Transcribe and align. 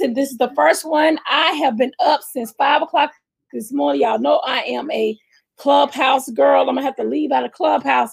Listen, 0.00 0.14
this 0.14 0.30
is 0.30 0.38
the 0.38 0.50
first 0.56 0.88
one. 0.88 1.18
I 1.28 1.52
have 1.52 1.76
been 1.76 1.92
up 2.00 2.22
since 2.22 2.52
five 2.52 2.80
o'clock 2.80 3.12
this 3.52 3.70
morning. 3.70 4.00
Y'all 4.00 4.18
know 4.18 4.40
I 4.46 4.62
am 4.62 4.90
a 4.90 5.14
clubhouse 5.58 6.30
girl. 6.30 6.62
I'm 6.62 6.76
gonna 6.76 6.82
have 6.82 6.96
to 6.96 7.04
leave 7.04 7.32
out 7.32 7.44
of 7.44 7.52
clubhouse 7.52 8.08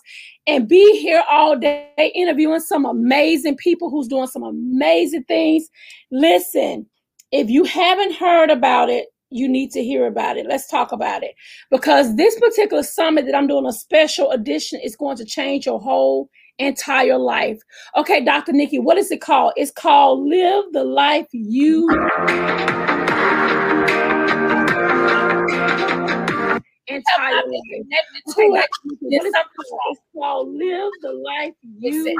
and 0.47 0.67
be 0.67 0.99
here 0.99 1.23
all 1.29 1.57
day 1.57 2.11
interviewing 2.13 2.59
some 2.59 2.85
amazing 2.85 3.55
people 3.55 3.89
who's 3.89 4.09
doing 4.09 4.27
some 4.27 4.43
amazing 4.43 5.23
things. 5.29 5.69
Listen, 6.11 6.85
if 7.31 7.49
you 7.49 7.63
haven't 7.63 8.15
heard 8.15 8.49
about 8.49 8.89
it, 8.89 9.05
you 9.29 9.47
need 9.47 9.71
to 9.71 9.81
hear 9.81 10.07
about 10.07 10.35
it. 10.35 10.45
Let's 10.45 10.67
talk 10.67 10.91
about 10.91 11.23
it 11.23 11.35
because 11.71 12.17
this 12.17 12.37
particular 12.37 12.83
summit 12.83 13.25
that 13.27 13.35
I'm 13.35 13.47
doing 13.47 13.65
a 13.65 13.71
special 13.71 14.31
edition 14.31 14.81
is 14.83 14.97
going 14.97 15.15
to 15.15 15.25
change 15.25 15.65
your 15.65 15.79
whole 15.79 16.29
entire 16.59 17.17
life. 17.17 17.61
Okay, 17.95 18.23
Dr. 18.23 18.53
Nikki, 18.53 18.79
what 18.79 18.97
is 18.97 19.11
it 19.11 19.21
called? 19.21 19.53
It's 19.55 19.71
called 19.71 20.27
Live 20.27 20.65
the 20.71 20.83
Life 20.83 21.27
You 21.31 21.87
entire 26.87 27.35
life. 27.35 27.53
It's 28.21 28.33
called 30.15 30.49
Live 30.49 30.91
the 31.01 31.13
Life 31.13 31.53
You 31.79 32.15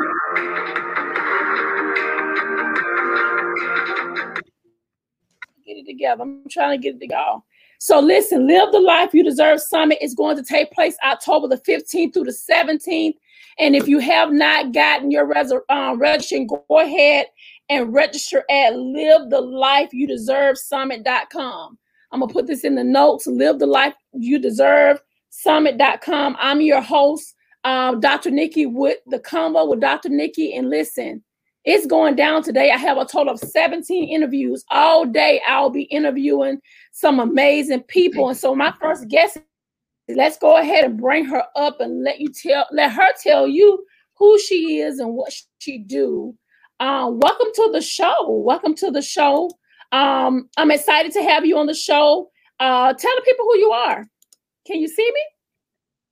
get 5.65 5.77
it 5.77 5.85
together. 5.85 6.23
I'm 6.23 6.43
trying 6.49 6.79
to 6.79 6.81
get 6.81 6.95
it 6.95 6.99
together. 6.99 7.39
So 7.79 7.99
listen, 7.99 8.47
Live 8.47 8.71
the 8.71 8.79
Life 8.79 9.13
You 9.13 9.23
Deserve 9.23 9.61
Summit 9.61 9.99
is 10.01 10.15
going 10.15 10.35
to 10.37 10.43
take 10.43 10.71
place 10.71 10.95
October 11.03 11.47
the 11.47 11.57
15th 11.57 12.13
through 12.13 12.23
the 12.23 12.37
17th. 12.51 13.13
And 13.59 13.75
if 13.75 13.87
you 13.87 13.99
have 13.99 14.31
not 14.31 14.71
gotten 14.71 15.11
your 15.11 15.25
res- 15.25 15.53
um, 15.69 15.99
registration, 15.99 16.47
go 16.47 16.63
ahead 16.79 17.27
and 17.69 17.93
register 17.93 18.43
at 18.49 18.75
live 18.77 19.29
the 19.29 19.41
life 19.41 19.89
you 19.91 20.07
deserve 20.07 20.57
summit.com. 20.57 21.77
I'm 22.11 22.19
going 22.19 22.29
to 22.29 22.33
put 22.33 22.47
this 22.47 22.63
in 22.63 22.75
the 22.75 22.83
notes, 22.83 23.27
live 23.27 23.59
the 23.59 23.65
life 23.65 23.93
you 24.13 24.39
deserve 24.39 24.99
summit.com. 25.29 26.37
I'm 26.39 26.61
your 26.61 26.81
host, 26.81 27.35
um, 27.63 27.99
Dr. 27.99 28.31
Nikki 28.31 28.65
with 28.65 28.99
the 29.07 29.19
combo 29.19 29.65
with 29.65 29.81
Dr. 29.81 30.09
Nikki. 30.09 30.53
And 30.55 30.69
listen, 30.69 31.23
it's 31.65 31.85
going 31.85 32.15
down 32.15 32.43
today. 32.43 32.71
I 32.71 32.77
have 32.77 32.97
a 32.97 33.05
total 33.05 33.33
of 33.33 33.39
17 33.39 34.07
interviews 34.07 34.63
all 34.71 35.05
day. 35.05 35.41
I'll 35.45 35.69
be 35.69 35.83
interviewing 35.83 36.61
some 36.93 37.19
amazing 37.19 37.83
people. 37.83 38.29
And 38.29 38.37
so 38.37 38.55
my 38.55 38.73
first 38.79 39.09
guest 39.09 39.37
let's 40.09 40.37
go 40.37 40.57
ahead 40.57 40.85
and 40.85 40.99
bring 40.99 41.25
her 41.25 41.43
up 41.55 41.81
and 41.81 42.03
let 42.03 42.19
you 42.19 42.29
tell 42.29 42.65
let 42.71 42.91
her 42.91 43.09
tell 43.21 43.47
you 43.47 43.85
who 44.15 44.39
she 44.39 44.79
is 44.79 44.99
and 44.99 45.13
what 45.13 45.33
she 45.59 45.77
do 45.79 46.35
um, 46.79 47.19
welcome 47.19 47.47
to 47.53 47.69
the 47.73 47.81
show 47.81 48.29
welcome 48.29 48.73
to 48.73 48.89
the 48.91 49.01
show 49.01 49.49
um, 49.91 50.49
i'm 50.57 50.71
excited 50.71 51.11
to 51.11 51.21
have 51.21 51.45
you 51.45 51.57
on 51.57 51.65
the 51.65 51.73
show 51.73 52.29
uh, 52.59 52.93
tell 52.93 53.15
the 53.15 53.21
people 53.23 53.45
who 53.45 53.57
you 53.57 53.71
are 53.71 54.05
can 54.65 54.79
you 54.79 54.87
see 54.87 55.11
me 55.13 55.21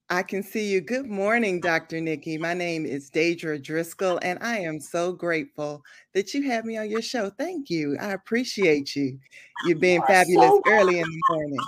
I 0.07 0.21
can 0.21 0.43
see 0.43 0.67
you. 0.71 0.81
Good 0.81 1.07
morning, 1.07 1.59
Dr. 1.59 1.99
Nikki. 1.99 2.37
My 2.37 2.53
name 2.53 2.85
is 2.85 3.09
Deidre 3.09 3.59
Driscoll, 3.59 4.19
and 4.21 4.37
I 4.39 4.59
am 4.59 4.79
so 4.79 5.11
grateful 5.11 5.81
that 6.13 6.31
you 6.31 6.43
have 6.43 6.63
me 6.63 6.77
on 6.77 6.91
your 6.91 7.01
show. 7.01 7.31
Thank 7.31 7.71
you. 7.71 7.97
I 7.99 8.11
appreciate 8.11 8.95
you. 8.95 9.17
You're 9.65 9.79
being 9.79 10.03
fabulous 10.07 10.51
so 10.51 10.61
early 10.67 10.99
in 10.99 11.07
the 11.09 11.21
morning. 11.31 11.59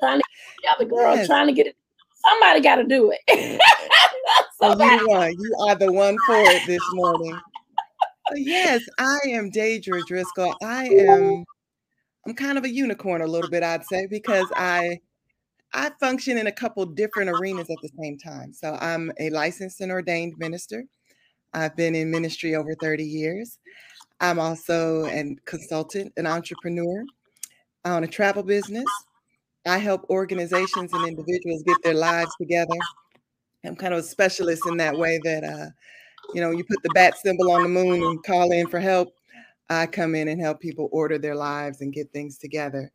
Trying 0.00 0.18
to 0.18 0.24
get 0.62 0.78
the 0.78 0.84
girl, 0.84 1.14
yes. 1.14 1.26
trying 1.26 1.46
to 1.46 1.52
get 1.52 1.66
it. 1.66 1.76
Somebody 2.28 2.60
got 2.60 2.76
to 2.76 2.84
do 2.84 3.12
it. 3.12 3.60
so 4.60 4.76
oh, 4.78 5.00
you 5.00 5.10
are. 5.10 5.30
You 5.30 5.56
are 5.68 5.74
the 5.74 5.92
one 5.92 6.18
for 6.26 6.36
it 6.36 6.66
this 6.66 6.82
morning. 6.92 7.38
yes, 8.34 8.82
I 8.98 9.18
am 9.28 9.50
Deidre 9.50 10.04
Driscoll. 10.06 10.54
I 10.62 10.86
am. 10.86 11.44
I'm 12.26 12.34
kind 12.34 12.58
of 12.58 12.64
a 12.64 12.68
unicorn, 12.68 13.22
a 13.22 13.26
little 13.26 13.48
bit, 13.48 13.62
I'd 13.62 13.84
say, 13.86 14.06
because 14.06 14.46
I 14.54 15.00
I 15.72 15.90
function 16.00 16.36
in 16.36 16.48
a 16.48 16.52
couple 16.52 16.84
different 16.84 17.30
arenas 17.30 17.70
at 17.70 17.78
the 17.80 17.90
same 18.00 18.18
time. 18.18 18.52
So 18.52 18.76
I'm 18.80 19.12
a 19.20 19.30
licensed 19.30 19.80
and 19.80 19.92
ordained 19.92 20.34
minister. 20.38 20.84
I've 21.52 21.76
been 21.76 21.94
in 21.94 22.10
ministry 22.10 22.54
over 22.56 22.74
30 22.74 23.04
years. 23.04 23.58
I'm 24.20 24.38
also 24.38 25.06
a 25.06 25.36
consultant, 25.46 26.12
an 26.16 26.26
entrepreneur. 26.26 27.04
I 27.84 27.90
own 27.90 28.04
a 28.04 28.08
travel 28.08 28.42
business. 28.42 28.84
I 29.66 29.78
help 29.78 30.08
organizations 30.08 30.92
and 30.92 31.06
individuals 31.06 31.62
get 31.62 31.82
their 31.82 31.94
lives 31.94 32.30
together. 32.40 32.76
I'm 33.64 33.76
kind 33.76 33.92
of 33.92 34.00
a 34.00 34.02
specialist 34.02 34.66
in 34.66 34.78
that 34.78 34.96
way 34.96 35.20
that, 35.24 35.44
uh, 35.44 35.66
you 36.34 36.40
know, 36.40 36.50
you 36.50 36.64
put 36.64 36.82
the 36.82 36.90
bat 36.90 37.18
symbol 37.18 37.50
on 37.52 37.62
the 37.62 37.68
moon 37.68 38.02
and 38.02 38.22
call 38.24 38.52
in 38.52 38.66
for 38.68 38.80
help. 38.80 39.12
I 39.68 39.86
come 39.86 40.14
in 40.14 40.28
and 40.28 40.40
help 40.40 40.60
people 40.60 40.88
order 40.92 41.18
their 41.18 41.34
lives 41.34 41.80
and 41.80 41.92
get 41.92 42.10
things 42.12 42.38
together. 42.38 42.90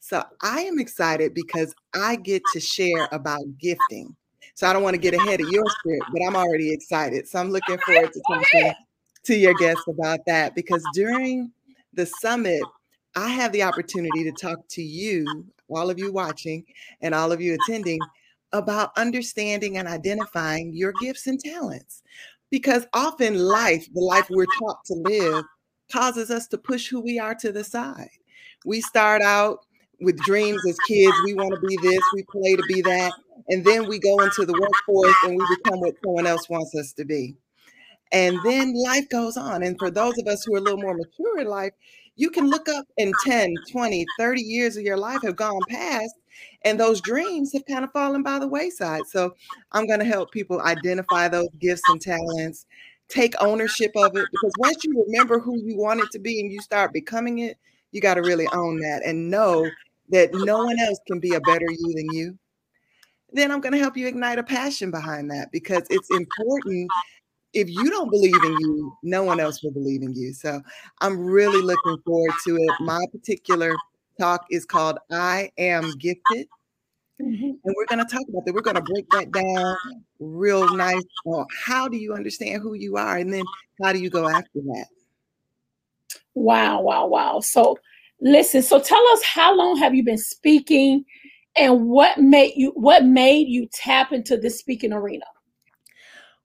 So 0.00 0.22
I 0.42 0.62
am 0.62 0.78
excited 0.78 1.32
because 1.32 1.74
I 1.94 2.16
get 2.16 2.42
to 2.52 2.60
share 2.60 3.08
about 3.12 3.40
gifting. 3.58 4.14
So 4.54 4.66
I 4.66 4.72
don't 4.72 4.82
want 4.82 4.94
to 4.94 5.00
get 5.00 5.14
ahead 5.14 5.40
of 5.40 5.48
your 5.48 5.64
spirit, 5.80 6.02
but 6.12 6.22
I'm 6.22 6.36
already 6.36 6.72
excited. 6.72 7.26
So 7.26 7.38
I'm 7.38 7.50
looking 7.50 7.78
forward 7.78 8.12
to 8.12 8.22
talking 8.28 8.72
to 9.24 9.34
your 9.34 9.54
guests 9.54 9.84
about 9.88 10.20
that 10.26 10.54
because 10.54 10.84
during 10.92 11.52
the 11.94 12.04
summit, 12.04 12.62
I 13.14 13.28
have 13.28 13.52
the 13.52 13.62
opportunity 13.62 14.24
to 14.24 14.32
talk 14.32 14.66
to 14.68 14.82
you, 14.82 15.46
all 15.68 15.90
of 15.90 15.98
you 15.98 16.12
watching, 16.12 16.64
and 17.00 17.14
all 17.14 17.32
of 17.32 17.40
you 17.40 17.56
attending 17.62 17.98
about 18.52 18.92
understanding 18.96 19.78
and 19.78 19.88
identifying 19.88 20.74
your 20.74 20.92
gifts 21.00 21.26
and 21.26 21.38
talents. 21.40 22.02
Because 22.50 22.86
often 22.92 23.38
life, 23.38 23.86
the 23.94 24.00
life 24.00 24.26
we're 24.30 24.46
taught 24.58 24.84
to 24.86 24.94
live, 24.94 25.44
causes 25.90 26.30
us 26.30 26.46
to 26.48 26.58
push 26.58 26.88
who 26.88 27.00
we 27.00 27.18
are 27.18 27.34
to 27.34 27.52
the 27.52 27.64
side. 27.64 28.10
We 28.64 28.80
start 28.80 29.22
out 29.22 29.58
with 30.00 30.18
dreams 30.18 30.60
as 30.68 30.76
kids. 30.86 31.16
We 31.24 31.34
want 31.34 31.54
to 31.54 31.66
be 31.66 31.76
this, 31.82 32.02
we 32.14 32.24
play 32.24 32.56
to 32.56 32.62
be 32.68 32.82
that. 32.82 33.12
And 33.48 33.64
then 33.64 33.88
we 33.88 33.98
go 33.98 34.20
into 34.20 34.44
the 34.44 34.52
workforce 34.52 35.16
and 35.24 35.36
we 35.36 35.56
become 35.56 35.80
what 35.80 35.94
someone 36.04 36.26
else 36.26 36.48
wants 36.48 36.74
us 36.74 36.92
to 36.94 37.04
be. 37.04 37.36
And 38.12 38.38
then 38.44 38.74
life 38.74 39.08
goes 39.08 39.36
on. 39.36 39.62
And 39.62 39.78
for 39.78 39.90
those 39.90 40.18
of 40.18 40.26
us 40.26 40.44
who 40.44 40.54
are 40.54 40.58
a 40.58 40.60
little 40.60 40.80
more 40.80 40.94
mature 40.94 41.40
in 41.40 41.46
life, 41.46 41.72
you 42.16 42.30
can 42.30 42.48
look 42.48 42.68
up 42.68 42.84
in 42.96 43.12
10, 43.24 43.54
20, 43.70 44.04
30 44.18 44.42
years 44.42 44.76
of 44.76 44.82
your 44.82 44.96
life 44.96 45.22
have 45.22 45.36
gone 45.36 45.60
past, 45.68 46.14
and 46.64 46.78
those 46.78 47.00
dreams 47.00 47.52
have 47.52 47.64
kind 47.66 47.84
of 47.84 47.92
fallen 47.92 48.22
by 48.22 48.38
the 48.38 48.48
wayside. 48.48 49.02
So 49.08 49.34
I'm 49.72 49.86
going 49.86 50.00
to 50.00 50.04
help 50.04 50.30
people 50.30 50.60
identify 50.60 51.28
those 51.28 51.48
gifts 51.58 51.82
and 51.88 52.00
talents, 52.00 52.66
take 53.08 53.34
ownership 53.40 53.92
of 53.96 54.16
it, 54.16 54.26
because 54.30 54.52
once 54.58 54.84
you 54.84 55.04
remember 55.06 55.38
who 55.38 55.58
you 55.58 55.76
want 55.76 56.00
it 56.00 56.10
to 56.12 56.18
be 56.18 56.40
and 56.40 56.52
you 56.52 56.60
start 56.60 56.92
becoming 56.92 57.38
it, 57.38 57.56
you 57.92 58.00
got 58.00 58.14
to 58.14 58.22
really 58.22 58.46
own 58.48 58.78
that 58.80 59.02
and 59.04 59.30
know 59.30 59.68
that 60.08 60.30
no 60.32 60.64
one 60.64 60.78
else 60.78 60.98
can 61.06 61.20
be 61.20 61.34
a 61.34 61.40
better 61.40 61.66
you 61.70 61.94
than 61.94 62.12
you, 62.12 62.38
then 63.32 63.50
I'm 63.50 63.60
going 63.60 63.72
to 63.72 63.78
help 63.78 63.96
you 63.96 64.06
ignite 64.06 64.38
a 64.38 64.42
passion 64.42 64.90
behind 64.90 65.30
that 65.30 65.50
because 65.52 65.84
it's 65.90 66.10
important. 66.10 66.90
If 67.52 67.68
you 67.68 67.90
don't 67.90 68.10
believe 68.10 68.42
in 68.44 68.52
you, 68.60 68.96
no 69.02 69.24
one 69.24 69.40
else 69.40 69.62
will 69.62 69.72
believe 69.72 70.02
in 70.02 70.14
you. 70.14 70.32
So 70.32 70.60
I'm 71.00 71.18
really 71.18 71.62
looking 71.62 71.98
forward 72.04 72.32
to 72.46 72.56
it. 72.56 72.70
My 72.80 73.04
particular 73.12 73.74
talk 74.18 74.46
is 74.50 74.64
called 74.64 74.98
I 75.10 75.50
Am 75.58 75.90
Gifted. 75.98 76.48
Mm-hmm. 77.20 77.50
And 77.64 77.74
we're 77.76 77.86
going 77.86 78.04
to 78.04 78.10
talk 78.10 78.26
about 78.28 78.44
that. 78.46 78.54
We're 78.54 78.62
going 78.62 78.76
to 78.76 78.82
break 78.82 79.06
that 79.10 79.30
down 79.30 79.76
real 80.18 80.74
nice. 80.74 81.02
Well, 81.24 81.46
how 81.64 81.88
do 81.88 81.96
you 81.96 82.14
understand 82.14 82.62
who 82.62 82.74
you 82.74 82.96
are? 82.96 83.18
And 83.18 83.32
then 83.32 83.44
how 83.82 83.92
do 83.92 83.98
you 83.98 84.10
go 84.10 84.28
after 84.28 84.48
that? 84.54 84.86
Wow, 86.34 86.80
wow, 86.80 87.06
wow. 87.06 87.40
So 87.40 87.76
Listen, 88.24 88.62
so 88.62 88.80
tell 88.80 89.04
us 89.08 89.24
how 89.24 89.52
long 89.52 89.76
have 89.78 89.96
you 89.96 90.04
been 90.04 90.16
speaking 90.16 91.04
and 91.56 91.88
what 91.88 92.18
made 92.18 92.52
you 92.54 92.70
what 92.76 93.04
made 93.04 93.48
you 93.48 93.68
tap 93.72 94.12
into 94.12 94.36
this 94.36 94.60
speaking 94.60 94.92
arena? 94.92 95.24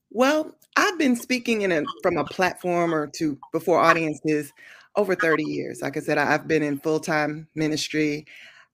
Well, 0.09 0.55
I've 0.87 0.97
been 0.97 1.15
speaking 1.17 1.63
in 1.63 1.71
a 1.71 1.83
from 2.01 2.17
a 2.17 2.23
platform 2.23 2.93
or 2.93 3.07
to 3.07 3.37
before 3.51 3.79
audiences 3.79 4.53
over 4.95 5.15
30 5.15 5.43
years. 5.43 5.81
Like 5.81 5.97
I 5.97 5.99
said, 5.99 6.17
I've 6.17 6.47
been 6.47 6.63
in 6.63 6.79
full-time 6.79 7.47
ministry. 7.55 8.25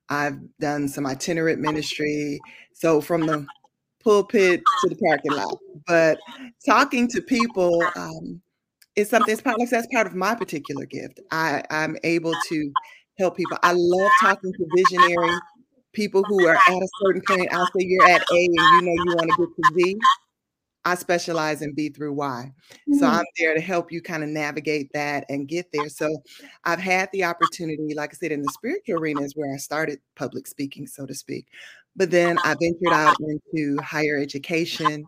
I've 0.09 0.37
done 0.59 0.87
some 0.87 1.07
itinerant 1.07 1.59
ministry. 1.59 2.39
So 2.73 3.01
from 3.01 3.25
the 3.25 3.47
pulpit 4.03 4.61
to 4.81 4.89
the 4.89 4.95
parking 4.95 5.31
lot. 5.33 5.57
But 5.87 6.19
talking 6.65 7.07
to 7.09 7.21
people 7.21 7.83
um, 7.95 8.41
is 8.95 9.09
something. 9.09 9.33
It's 9.33 9.41
part 9.41 9.59
like 9.59 9.69
that's 9.69 9.87
part 9.87 10.05
of 10.05 10.13
my 10.13 10.35
particular 10.35 10.85
gift. 10.85 11.19
I 11.31 11.63
I'm 11.71 11.97
able 12.03 12.35
to 12.35 12.71
help 13.17 13.37
people. 13.37 13.57
I 13.63 13.73
love 13.75 14.11
talking 14.21 14.53
to 14.53 14.65
visionary 14.75 15.31
people 15.93 16.23
who 16.23 16.45
are 16.45 16.55
at 16.55 16.67
a 16.67 16.87
certain 17.01 17.21
point. 17.27 17.53
I'll 17.53 17.65
say 17.65 17.85
you're 17.85 18.05
at 18.05 18.21
A 18.31 18.45
and 18.45 18.53
you 18.53 18.81
know 18.81 18.93
you 19.03 19.15
want 19.15 19.29
to 19.29 19.35
get 19.35 19.55
to 19.55 19.73
Z. 19.73 19.97
I 20.85 20.95
specialize 20.95 21.61
in 21.61 21.73
B 21.73 21.89
through 21.89 22.13
Y. 22.13 22.51
Mm-hmm. 22.71 22.93
So 22.95 23.07
I'm 23.07 23.25
there 23.37 23.53
to 23.53 23.61
help 23.61 23.91
you 23.91 24.01
kind 24.01 24.23
of 24.23 24.29
navigate 24.29 24.91
that 24.93 25.25
and 25.29 25.47
get 25.47 25.71
there. 25.71 25.89
So 25.89 26.21
I've 26.65 26.79
had 26.79 27.09
the 27.13 27.23
opportunity, 27.23 27.93
like 27.95 28.13
I 28.13 28.17
said, 28.17 28.31
in 28.31 28.41
the 28.41 28.51
spiritual 28.51 28.99
arena 28.99 29.21
is 29.21 29.35
where 29.35 29.53
I 29.53 29.57
started 29.57 29.99
public 30.15 30.47
speaking, 30.47 30.87
so 30.87 31.05
to 31.05 31.13
speak. 31.13 31.47
But 31.95 32.11
then 32.11 32.37
I 32.43 32.55
ventured 32.59 32.91
out 32.91 33.15
into 33.19 33.81
higher 33.81 34.17
education 34.17 35.05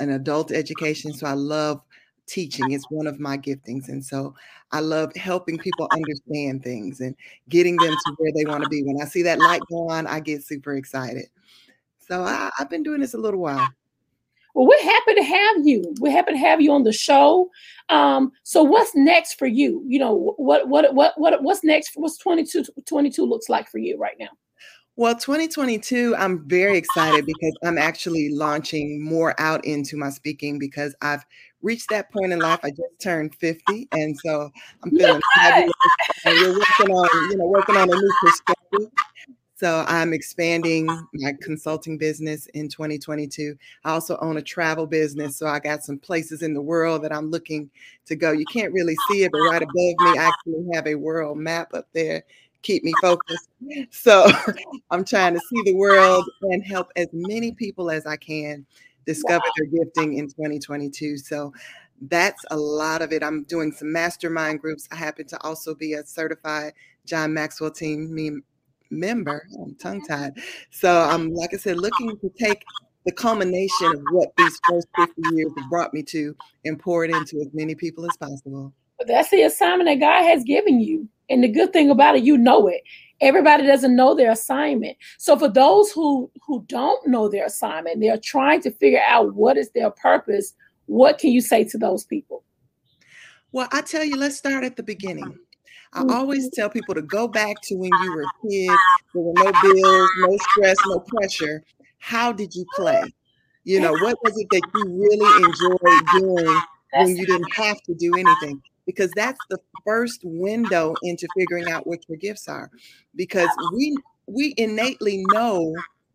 and 0.00 0.10
adult 0.10 0.52
education. 0.52 1.12
So 1.12 1.26
I 1.26 1.32
love 1.32 1.80
teaching. 2.26 2.72
It's 2.72 2.90
one 2.90 3.06
of 3.06 3.18
my 3.18 3.38
giftings. 3.38 3.88
And 3.88 4.04
so 4.04 4.34
I 4.70 4.80
love 4.80 5.14
helping 5.16 5.58
people 5.58 5.88
understand 5.92 6.62
things 6.62 7.00
and 7.00 7.14
getting 7.48 7.76
them 7.76 7.94
to 7.94 8.14
where 8.18 8.32
they 8.36 8.44
want 8.44 8.62
to 8.64 8.68
be. 8.68 8.82
When 8.82 9.00
I 9.00 9.06
see 9.06 9.22
that 9.22 9.38
light 9.38 9.62
go 9.70 9.88
on, 9.88 10.06
I 10.06 10.20
get 10.20 10.44
super 10.44 10.74
excited. 10.74 11.26
So 11.98 12.22
I, 12.22 12.50
have 12.58 12.70
been 12.70 12.82
doing 12.82 13.00
this 13.00 13.14
a 13.14 13.18
little 13.18 13.40
while. 13.40 13.66
Well, 14.58 14.66
we're 14.66 14.90
happy 14.90 15.14
to 15.14 15.22
have 15.22 15.56
you. 15.64 15.94
We're 16.00 16.10
happy 16.10 16.32
to 16.32 16.38
have 16.38 16.60
you 16.60 16.72
on 16.72 16.82
the 16.82 16.92
show. 16.92 17.48
Um, 17.90 18.32
so 18.42 18.64
what's 18.64 18.90
next 18.96 19.34
for 19.34 19.46
you? 19.46 19.84
You 19.86 20.00
know, 20.00 20.34
what 20.36 20.66
what 20.66 20.92
what 20.96 21.12
what 21.16 21.40
what's 21.44 21.62
next? 21.62 21.92
What's 21.94 22.18
22 22.18 22.64
22 22.84 23.24
looks 23.24 23.48
like 23.48 23.68
for 23.68 23.78
you 23.78 23.96
right 23.96 24.16
now? 24.18 24.30
Well, 24.96 25.14
2022, 25.14 26.16
I'm 26.18 26.42
very 26.48 26.76
excited 26.76 27.24
because 27.24 27.56
I'm 27.62 27.78
actually 27.78 28.30
launching 28.30 29.00
more 29.00 29.40
out 29.40 29.64
into 29.64 29.96
my 29.96 30.10
speaking 30.10 30.58
because 30.58 30.92
I've 31.02 31.24
reached 31.62 31.86
that 31.90 32.10
point 32.10 32.32
in 32.32 32.40
life. 32.40 32.58
I 32.64 32.70
just 32.70 32.98
turned 33.00 33.36
50, 33.36 33.86
and 33.92 34.18
so 34.18 34.50
I'm 34.82 34.90
feeling 34.90 35.22
fabulous. 35.36 35.72
we're 36.26 36.58
working 36.58 36.96
on, 36.96 37.30
you 37.30 37.36
know, 37.36 37.46
working 37.46 37.76
on 37.76 37.92
a 37.92 37.94
new 37.94 38.12
perspective. 38.24 38.90
So 39.58 39.84
I'm 39.88 40.12
expanding 40.12 40.86
my 40.86 41.32
consulting 41.42 41.98
business 41.98 42.46
in 42.54 42.68
2022. 42.68 43.56
I 43.84 43.90
also 43.90 44.16
own 44.20 44.36
a 44.36 44.42
travel 44.42 44.86
business, 44.86 45.36
so 45.36 45.48
I 45.48 45.58
got 45.58 45.82
some 45.82 45.98
places 45.98 46.42
in 46.42 46.54
the 46.54 46.62
world 46.62 47.02
that 47.02 47.12
I'm 47.12 47.30
looking 47.30 47.68
to 48.06 48.14
go. 48.14 48.30
You 48.30 48.44
can't 48.52 48.72
really 48.72 48.94
see 49.10 49.24
it, 49.24 49.32
but 49.32 49.40
right 49.40 49.62
above 49.62 49.74
me, 49.74 49.94
I 50.00 50.28
actually 50.28 50.64
have 50.74 50.86
a 50.86 50.94
world 50.94 51.38
map 51.38 51.74
up 51.74 51.88
there 51.92 52.22
keep 52.62 52.84
me 52.84 52.92
focused. 53.00 53.48
So 53.90 54.30
I'm 54.90 55.04
trying 55.04 55.34
to 55.34 55.40
see 55.40 55.62
the 55.64 55.74
world 55.74 56.24
and 56.42 56.64
help 56.64 56.90
as 56.96 57.08
many 57.12 57.52
people 57.52 57.90
as 57.90 58.06
I 58.06 58.16
can 58.16 58.64
discover 59.04 59.44
their 59.56 59.66
gifting 59.66 60.14
in 60.14 60.28
2022. 60.28 61.18
So 61.18 61.52
that's 62.02 62.44
a 62.50 62.56
lot 62.56 63.02
of 63.02 63.12
it. 63.12 63.22
I'm 63.22 63.42
doing 63.44 63.72
some 63.72 63.92
mastermind 63.92 64.60
groups. 64.60 64.88
I 64.92 64.96
happen 64.96 65.26
to 65.26 65.42
also 65.42 65.74
be 65.74 65.94
a 65.94 66.06
certified 66.06 66.72
John 67.04 67.34
Maxwell 67.34 67.70
team 67.70 68.14
member. 68.90 69.46
Oh, 69.56 69.64
I'm 69.64 69.74
tongue 69.76 70.02
tied. 70.06 70.32
So 70.70 71.02
I'm, 71.02 71.28
um, 71.28 71.34
like 71.34 71.54
I 71.54 71.56
said, 71.56 71.78
looking 71.78 72.16
to 72.18 72.30
take 72.38 72.64
the 73.04 73.12
culmination 73.12 73.92
of 73.92 74.00
what 74.10 74.28
these 74.36 74.60
first 74.68 74.88
50 74.96 75.12
years 75.34 75.50
have 75.56 75.70
brought 75.70 75.94
me 75.94 76.02
to 76.04 76.36
and 76.64 76.78
pour 76.78 77.04
it 77.04 77.10
into 77.10 77.40
as 77.40 77.48
many 77.52 77.74
people 77.74 78.04
as 78.04 78.16
possible. 78.16 78.72
That's 79.06 79.30
the 79.30 79.42
assignment 79.42 79.88
that 79.88 80.04
God 80.04 80.24
has 80.24 80.42
given 80.44 80.80
you. 80.80 81.08
And 81.30 81.44
the 81.44 81.48
good 81.48 81.72
thing 81.72 81.90
about 81.90 82.16
it, 82.16 82.24
you 82.24 82.36
know 82.36 82.66
it. 82.66 82.82
Everybody 83.20 83.66
doesn't 83.66 83.94
know 83.94 84.14
their 84.14 84.30
assignment. 84.30 84.96
So 85.18 85.38
for 85.38 85.48
those 85.48 85.92
who 85.92 86.30
who 86.46 86.64
don't 86.68 87.06
know 87.06 87.28
their 87.28 87.46
assignment, 87.46 88.00
they're 88.00 88.18
trying 88.18 88.62
to 88.62 88.70
figure 88.70 89.02
out 89.06 89.34
what 89.34 89.56
is 89.56 89.70
their 89.70 89.90
purpose. 89.90 90.54
What 90.86 91.18
can 91.18 91.30
you 91.30 91.40
say 91.40 91.64
to 91.64 91.78
those 91.78 92.04
people? 92.04 92.44
Well, 93.52 93.68
I 93.72 93.82
tell 93.82 94.04
you, 94.04 94.16
let's 94.16 94.36
start 94.36 94.64
at 94.64 94.76
the 94.76 94.82
beginning. 94.82 95.38
I 95.92 96.00
mm-hmm. 96.00 96.10
always 96.10 96.50
tell 96.50 96.68
people 96.70 96.94
to 96.94 97.02
go 97.02 97.28
back 97.28 97.56
to 97.64 97.74
when 97.76 97.90
you 98.02 98.14
were 98.14 98.22
a 98.22 98.48
kid. 98.48 98.78
There 99.14 99.22
were 99.22 99.32
no 99.34 99.52
bills, 99.62 100.10
no 100.18 100.36
stress, 100.50 100.76
no 100.86 101.00
pressure. 101.00 101.62
How 101.98 102.32
did 102.32 102.54
you 102.54 102.64
play? 102.76 103.02
You 103.64 103.80
know, 103.80 103.92
what 103.92 104.16
was 104.22 104.32
it 104.38 104.46
that 104.50 104.62
you 104.74 104.84
really 104.84 105.44
enjoyed 105.44 106.22
doing 106.22 106.60
when 106.92 107.16
you 107.16 107.26
didn't 107.26 107.52
have 107.52 107.80
to 107.82 107.94
do 107.94 108.14
anything? 108.14 108.62
because 108.88 109.10
that's 109.14 109.38
the 109.50 109.58
first 109.84 110.22
window 110.24 110.94
into 111.02 111.28
figuring 111.36 111.68
out 111.68 111.86
what 111.86 112.00
your 112.08 112.16
gifts 112.16 112.48
are 112.48 112.70
because 113.14 113.50
we 113.74 113.94
we 114.26 114.54
innately 114.56 115.22
know 115.28 115.74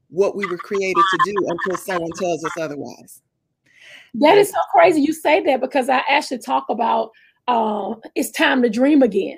what 0.10 0.36
we 0.36 0.44
were 0.48 0.58
created 0.58 1.04
to 1.12 1.20
do 1.24 1.36
until 1.48 1.78
someone 1.78 2.10
tells 2.18 2.44
us 2.44 2.52
otherwise 2.60 3.22
that 4.16 4.40
is 4.40 4.50
so 4.50 4.58
crazy 4.72 5.02
you 5.02 5.14
say 5.14 5.40
that 5.44 5.62
because 5.62 5.88
i 5.88 6.02
actually 6.10 6.40
talk 6.40 6.66
about 6.68 7.12
uh, 7.48 7.94
it's 8.16 8.32
time 8.32 8.64
to 8.64 8.70
dream 8.70 9.04
again 9.04 9.38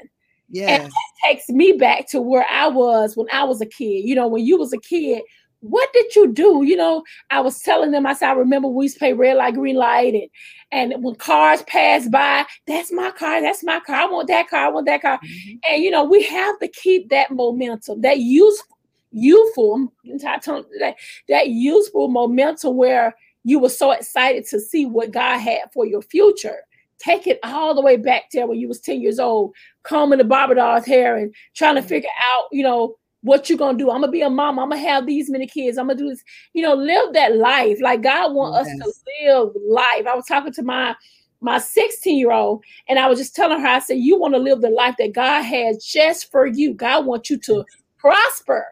yes. 0.49 0.81
and 0.81 0.91
that 0.91 1.27
takes 1.27 1.49
me 1.49 1.73
back 1.73 2.07
to 2.07 2.21
where 2.21 2.45
i 2.49 2.67
was 2.67 3.15
when 3.15 3.27
i 3.31 3.43
was 3.43 3.61
a 3.61 3.65
kid 3.65 4.07
you 4.07 4.15
know 4.15 4.27
when 4.27 4.45
you 4.45 4.57
was 4.57 4.73
a 4.73 4.79
kid 4.79 5.21
what 5.65 5.91
did 5.93 6.15
you 6.15 6.31
do? 6.31 6.63
You 6.63 6.75
know, 6.75 7.03
I 7.31 7.41
was 7.41 7.59
telling 7.61 7.91
them, 7.91 8.05
I 8.05 8.13
said, 8.13 8.29
I 8.29 8.33
remember 8.33 8.67
we 8.67 8.85
used 8.85 8.95
to 8.95 8.99
pay 8.99 9.13
red 9.13 9.37
light, 9.37 9.55
green 9.55 9.75
light, 9.75 10.13
and 10.13 10.29
and 10.71 11.03
when 11.03 11.15
cars 11.15 11.63
pass 11.63 12.07
by, 12.07 12.45
that's 12.67 12.91
my 12.91 13.11
car, 13.11 13.41
that's 13.41 13.63
my 13.63 13.79
car. 13.79 13.95
I 13.95 14.05
want 14.05 14.27
that 14.27 14.49
car, 14.49 14.65
I 14.65 14.69
want 14.69 14.85
that 14.85 15.01
car. 15.01 15.17
Mm-hmm. 15.17 15.55
And 15.69 15.83
you 15.83 15.91
know, 15.91 16.03
we 16.03 16.23
have 16.23 16.59
to 16.59 16.67
keep 16.67 17.09
that 17.09 17.31
momentum, 17.31 18.01
that 18.01 18.19
useful, 18.19 18.77
youthful, 19.11 19.91
that, 20.03 20.95
that 21.29 21.47
useful 21.49 22.09
momentum 22.09 22.75
where 22.75 23.15
you 23.43 23.59
were 23.59 23.69
so 23.69 23.91
excited 23.91 24.45
to 24.47 24.59
see 24.59 24.85
what 24.85 25.11
God 25.11 25.39
had 25.39 25.71
for 25.73 25.85
your 25.85 26.01
future. 26.01 26.59
Take 26.99 27.27
it 27.27 27.39
all 27.43 27.75
the 27.75 27.81
way 27.81 27.97
back 27.97 28.23
there 28.31 28.47
when 28.47 28.57
you 28.57 28.67
was 28.67 28.79
10 28.79 29.01
years 29.01 29.19
old, 29.19 29.53
combing 29.83 30.17
the 30.17 30.23
Barbados 30.23 30.85
hair 30.85 31.17
and 31.17 31.33
trying 31.55 31.75
to 31.75 31.81
mm-hmm. 31.81 31.89
figure 31.89 32.09
out, 32.33 32.45
you 32.51 32.63
know, 32.63 32.95
what 33.21 33.49
you're 33.49 33.57
gonna 33.57 33.77
do? 33.77 33.89
I'm 33.89 34.01
gonna 34.01 34.11
be 34.11 34.21
a 34.21 34.29
mom. 34.29 34.59
I'm 34.59 34.69
gonna 34.69 34.81
have 34.81 35.07
these 35.07 35.31
many 35.31 35.47
kids. 35.47 35.79
I'm 35.79 35.87
gonna 35.87 35.97
do 35.97 36.09
this. 36.09 36.23
You 36.53 36.61
know, 36.61 36.75
live 36.75 37.13
that 37.13 37.35
life. 37.35 37.81
Like 37.81 38.03
God 38.03 38.33
want 38.33 38.53
yes. 38.53 38.87
us 38.87 39.01
to 39.01 39.25
live 39.25 39.49
life. 39.67 40.05
I 40.07 40.15
was 40.15 40.25
talking 40.27 40.53
to 40.53 40.61
my 40.61 40.95
my 41.41 41.57
16 41.57 42.17
year 42.17 42.31
old, 42.31 42.63
and 42.87 42.99
I 42.99 43.07
was 43.07 43.17
just 43.17 43.35
telling 43.35 43.59
her, 43.59 43.67
I 43.67 43.79
said, 43.79 43.97
you 43.97 44.19
want 44.19 44.35
to 44.35 44.39
live 44.39 44.61
the 44.61 44.69
life 44.69 44.95
that 44.99 45.13
God 45.13 45.41
has 45.41 45.83
just 45.83 46.31
for 46.31 46.45
you. 46.45 46.75
God 46.75 47.05
wants 47.07 47.29
you 47.31 47.37
to 47.39 47.65
prosper. 47.97 48.65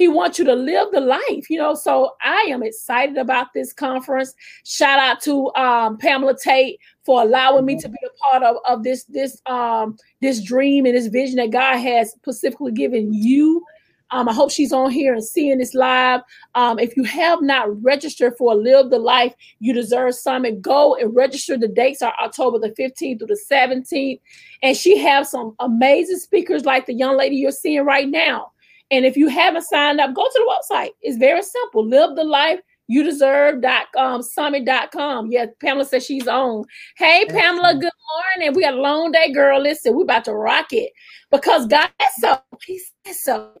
He 0.00 0.08
wants 0.08 0.38
you 0.38 0.46
to 0.46 0.54
live 0.54 0.92
the 0.92 1.00
life, 1.02 1.50
you 1.50 1.58
know. 1.58 1.74
So 1.74 2.12
I 2.22 2.46
am 2.48 2.62
excited 2.62 3.18
about 3.18 3.48
this 3.52 3.74
conference. 3.74 4.32
Shout 4.64 4.98
out 4.98 5.20
to 5.24 5.54
um, 5.56 5.98
Pamela 5.98 6.34
Tate 6.42 6.80
for 7.04 7.20
allowing 7.20 7.66
me 7.66 7.78
to 7.78 7.86
be 7.86 7.98
a 8.06 8.22
part 8.22 8.42
of, 8.42 8.56
of 8.66 8.82
this 8.82 9.04
this 9.04 9.42
um, 9.44 9.98
this 10.22 10.42
dream 10.42 10.86
and 10.86 10.96
this 10.96 11.08
vision 11.08 11.36
that 11.36 11.50
God 11.50 11.76
has 11.76 12.12
specifically 12.12 12.72
given 12.72 13.12
you 13.12 13.62
um, 14.10 14.26
I 14.26 14.32
hope 14.32 14.50
she's 14.50 14.72
on 14.72 14.90
here 14.90 15.12
and 15.12 15.22
seeing 15.22 15.58
this 15.58 15.74
live. 15.74 16.22
Um, 16.54 16.78
if 16.78 16.96
you 16.96 17.04
have 17.04 17.42
not 17.42 17.82
registered 17.82 18.36
for 18.38 18.56
Live 18.56 18.90
the 18.90 18.98
Life 18.98 19.34
You 19.60 19.72
Deserve 19.72 20.14
Summit, 20.14 20.62
go 20.62 20.96
and 20.96 21.14
register. 21.14 21.56
The 21.56 21.68
dates 21.68 22.02
are 22.02 22.14
October 22.20 22.58
the 22.58 22.70
15th 22.70 23.18
through 23.18 23.28
the 23.28 23.40
17th. 23.48 24.18
And 24.62 24.76
she 24.76 24.98
has 24.98 25.30
some 25.30 25.54
amazing 25.60 26.18
speakers 26.18 26.64
like 26.64 26.86
the 26.86 26.94
young 26.94 27.16
lady 27.16 27.36
you're 27.36 27.52
seeing 27.52 27.84
right 27.84 28.08
now. 28.08 28.50
And 28.90 29.04
if 29.04 29.16
you 29.16 29.28
haven't 29.28 29.62
signed 29.62 30.00
up, 30.00 30.14
go 30.14 30.24
to 30.24 30.32
the 30.34 30.74
website. 30.74 30.90
It's 31.00 31.16
very 31.16 31.42
simple. 31.42 31.86
Live 31.86 32.16
the 32.16 32.24
life 32.24 32.60
you 32.90 33.04
deserve.com 33.04 34.20
summit.com. 34.20 35.30
Yeah, 35.30 35.46
Pamela 35.60 35.84
says 35.84 36.04
she's 36.04 36.26
on. 36.26 36.64
Hey, 36.96 37.24
Pamela, 37.28 37.74
good 37.74 37.92
morning. 38.36 38.52
We 38.52 38.62
got 38.62 38.74
a 38.74 38.80
long 38.80 39.12
day, 39.12 39.32
girl. 39.32 39.60
Listen, 39.60 39.94
we're 39.94 40.02
about 40.02 40.24
to 40.24 40.34
rock 40.34 40.72
it 40.72 40.90
because 41.30 41.68
God 41.68 41.88
said 42.00 42.08
so. 42.18 42.40
He 42.66 42.80
said 43.06 43.14
so. 43.14 43.52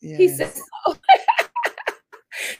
Yes. 0.00 0.18
He 0.18 0.28
said 0.28 0.52
so. 0.52 0.96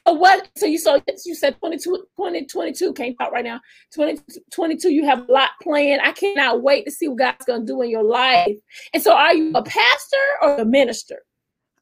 so 0.06 0.12
what 0.12 0.48
so 0.56 0.64
you 0.64 0.78
saw 0.78 1.00
you 1.24 1.34
said 1.34 1.58
22 1.58 1.90
2022 2.16 2.92
came 2.92 3.16
out 3.20 3.32
right 3.32 3.44
now 3.44 3.58
2022 3.92 4.90
you 4.90 5.04
have 5.04 5.28
a 5.28 5.32
lot 5.32 5.50
planned 5.62 6.00
i 6.02 6.12
cannot 6.12 6.62
wait 6.62 6.84
to 6.84 6.90
see 6.90 7.08
what 7.08 7.18
god's 7.18 7.44
going 7.46 7.62
to 7.62 7.66
do 7.66 7.80
in 7.80 7.88
your 7.88 8.04
life 8.04 8.54
and 8.92 9.02
so 9.02 9.16
are 9.16 9.34
you 9.34 9.50
a 9.54 9.62
pastor 9.62 10.16
or 10.42 10.58
a 10.58 10.64
minister 10.64 11.22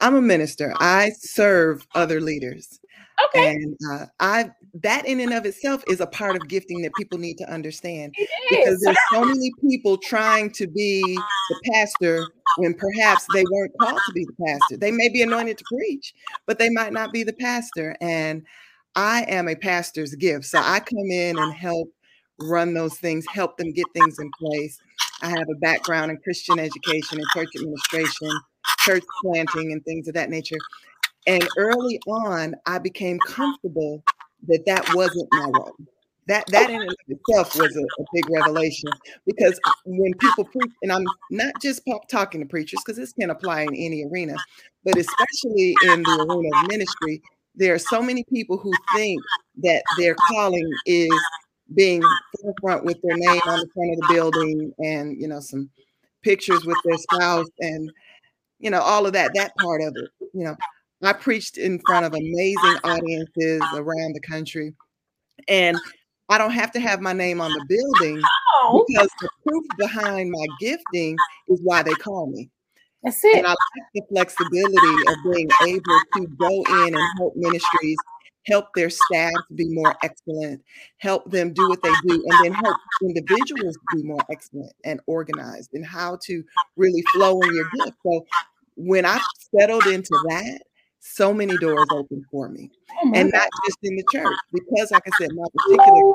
i'm 0.01 0.15
a 0.15 0.23
minister 0.23 0.75
i 0.81 1.11
serve 1.21 1.87
other 1.95 2.21
leaders 2.21 2.81
Okay. 3.35 3.53
And 3.53 3.77
uh, 3.93 4.07
I 4.19 4.51
that 4.83 5.07
in 5.07 5.21
and 5.21 5.33
of 5.33 5.45
itself 5.45 5.83
is 5.87 6.01
a 6.01 6.07
part 6.07 6.37
of 6.37 6.49
gifting 6.49 6.83
that 6.83 6.95
people 6.97 7.19
need 7.19 7.37
to 7.39 7.53
understand 7.53 8.15
because 8.49 8.81
there's 8.81 8.99
so 9.13 9.25
many 9.25 9.53
people 9.69 9.99
trying 9.99 10.51
to 10.53 10.67
be 10.67 11.17
the 11.17 11.73
pastor 11.73 12.33
when 12.57 12.75
perhaps 12.75 13.27
they 13.33 13.45
weren't 13.51 13.73
called 13.81 14.03
to 14.05 14.13
be 14.13 14.25
the 14.25 14.45
pastor. 14.47 14.77
They 14.77 14.91
may 14.91 15.09
be 15.09 15.23
anointed 15.23 15.59
to 15.59 15.65
preach, 15.65 16.15
but 16.47 16.59
they 16.59 16.71
might 16.71 16.93
not 16.93 17.13
be 17.13 17.23
the 17.23 17.33
pastor. 17.33 17.97
And 18.01 18.43
I 18.97 19.23
am 19.29 19.49
a 19.49 19.55
pastor's 19.55 20.15
gift. 20.15 20.47
So 20.47 20.59
I 20.59 20.81
come 20.81 21.11
in 21.11 21.39
and 21.39 21.53
help 21.53 21.89
run 22.39 22.75
those 22.75 22.97
things, 22.99 23.27
help 23.27 23.57
them 23.57 23.73
get 23.73 23.87
things 23.95 24.19
in 24.19 24.31
place. 24.41 24.79
I 25.23 25.29
have 25.29 25.49
a 25.51 25.59
background 25.61 26.11
in 26.11 26.17
Christian 26.19 26.59
education 26.59 27.19
and 27.19 27.27
church 27.35 27.51
administration, 27.55 28.31
church 28.81 29.05
planting, 29.23 29.73
and 29.73 29.85
things 29.85 30.09
of 30.09 30.15
that 30.15 30.31
nature. 30.31 30.59
And 31.27 31.47
early 31.57 32.01
on, 32.07 32.55
I 32.67 32.79
became 32.79 33.19
comfortable 33.21 34.03
that 34.49 34.65
that 34.67 34.95
wasn't 34.95 35.29
my 35.33 35.51
role. 35.53 35.77
That 36.27 36.47
that 36.49 36.71
in 36.71 36.87
itself 37.09 37.57
was 37.57 37.77
a, 37.77 37.81
a, 37.81 38.05
big 38.15 38.31
revelation 38.31 38.91
because 39.27 39.59
when 39.85 40.13
people 40.15 40.45
preach, 40.45 40.71
and 40.83 40.93
I'm 40.93 41.05
not 41.31 41.53
just 41.61 41.83
talking 42.09 42.41
to 42.41 42.47
preachers 42.47 42.79
because 42.85 42.99
this 42.99 43.13
can 43.13 43.31
apply 43.31 43.63
in 43.63 43.75
any 43.75 44.05
arena, 44.05 44.37
but 44.85 44.97
especially 44.97 45.75
in 45.85 46.03
the 46.03 46.27
arena 46.29 46.63
of 46.63 46.69
ministry, 46.69 47.21
there 47.57 47.75
are 47.75 47.81
so 47.81 48.01
many 48.01 48.25
people 48.33 48.59
who 48.59 48.73
think 48.95 49.21
that 49.63 49.83
their 49.99 50.15
calling 50.29 50.71
is 50.87 51.11
being 51.75 52.03
forefront 52.41 52.85
with 52.85 53.01
their 53.03 53.17
name 53.17 53.41
on 53.47 53.61
the 53.61 53.69
front 53.75 53.93
of 53.93 53.99
the 53.99 54.07
building 54.11 54.73
and 54.79 55.21
you 55.21 55.27
know 55.27 55.41
some 55.41 55.71
pictures 56.23 56.65
with 56.65 56.77
their 56.85 56.97
spouse 56.97 57.49
and 57.61 57.91
you 58.61 58.71
know 58.71 58.81
all 58.81 59.07
of 59.07 59.13
that 59.13 59.33
that 59.35 59.53
part 59.57 59.83
of 59.83 59.93
it 59.97 60.11
you 60.33 60.45
know 60.45 60.57
I 61.03 61.13
preached 61.13 61.57
in 61.57 61.81
front 61.87 62.05
of 62.05 62.13
amazing 62.13 62.77
audiences 62.85 63.63
around 63.75 64.15
the 64.15 64.21
country. 64.21 64.75
And 65.49 65.79
I 66.29 66.39
don't 66.39 66.51
have 66.51 66.73
to 66.73 66.81
have 66.81 67.01
my 67.01 67.13
name 67.13 67.41
on 67.41 67.51
the 67.53 67.65
building 67.69 68.23
oh. 68.57 68.85
because 68.87 69.09
the 69.21 69.29
proof 69.47 69.65
behind 69.79 70.31
my 70.31 70.47
gifting 70.61 71.17
is 71.49 71.61
why 71.63 71.83
they 71.83 71.95
call 71.95 72.27
me. 72.27 72.51
That's 73.03 73.25
it. 73.25 73.39
And 73.39 73.47
I 73.47 73.51
like 73.51 73.59
the 73.95 74.03
flexibility 74.11 74.95
of 75.09 75.33
being 75.33 75.49
able 75.67 76.01
to 76.17 76.27
go 76.39 76.85
in 76.87 76.95
and 76.95 77.19
help 77.19 77.33
ministries 77.35 77.97
help 78.51 78.67
their 78.75 78.91
staff 78.91 79.33
be 79.55 79.69
more 79.71 79.95
excellent, 80.03 80.63
help 80.99 81.31
them 81.31 81.53
do 81.53 81.69
what 81.69 81.83
they 81.83 81.93
do, 82.07 82.25
and 82.29 82.45
then 82.45 82.53
help 82.53 82.77
individuals 83.03 83.77
be 83.95 84.03
more 84.03 84.21
excellent 84.31 84.73
and 84.85 85.01
organized 85.07 85.71
and 85.73 85.87
how 85.87 86.19
to 86.25 86.43
really 86.77 87.03
flow 87.15 87.41
in 87.41 87.55
your 87.55 87.69
gift. 87.79 87.97
So 88.05 88.27
when 88.77 89.07
I 89.07 89.21
settled 89.59 89.87
into 89.87 90.19
that, 90.29 90.61
so 91.01 91.33
many 91.33 91.57
doors 91.57 91.87
open 91.93 92.25
for 92.31 92.49
me. 92.49 92.71
Oh 93.03 93.13
and 93.15 93.31
not 93.33 93.49
just 93.67 93.79
in 93.83 93.97
the 93.97 94.05
church, 94.13 94.37
because 94.53 94.91
like 94.91 95.03
I 95.07 95.11
said, 95.19 95.31
my 95.35 95.45
particular 95.55 96.13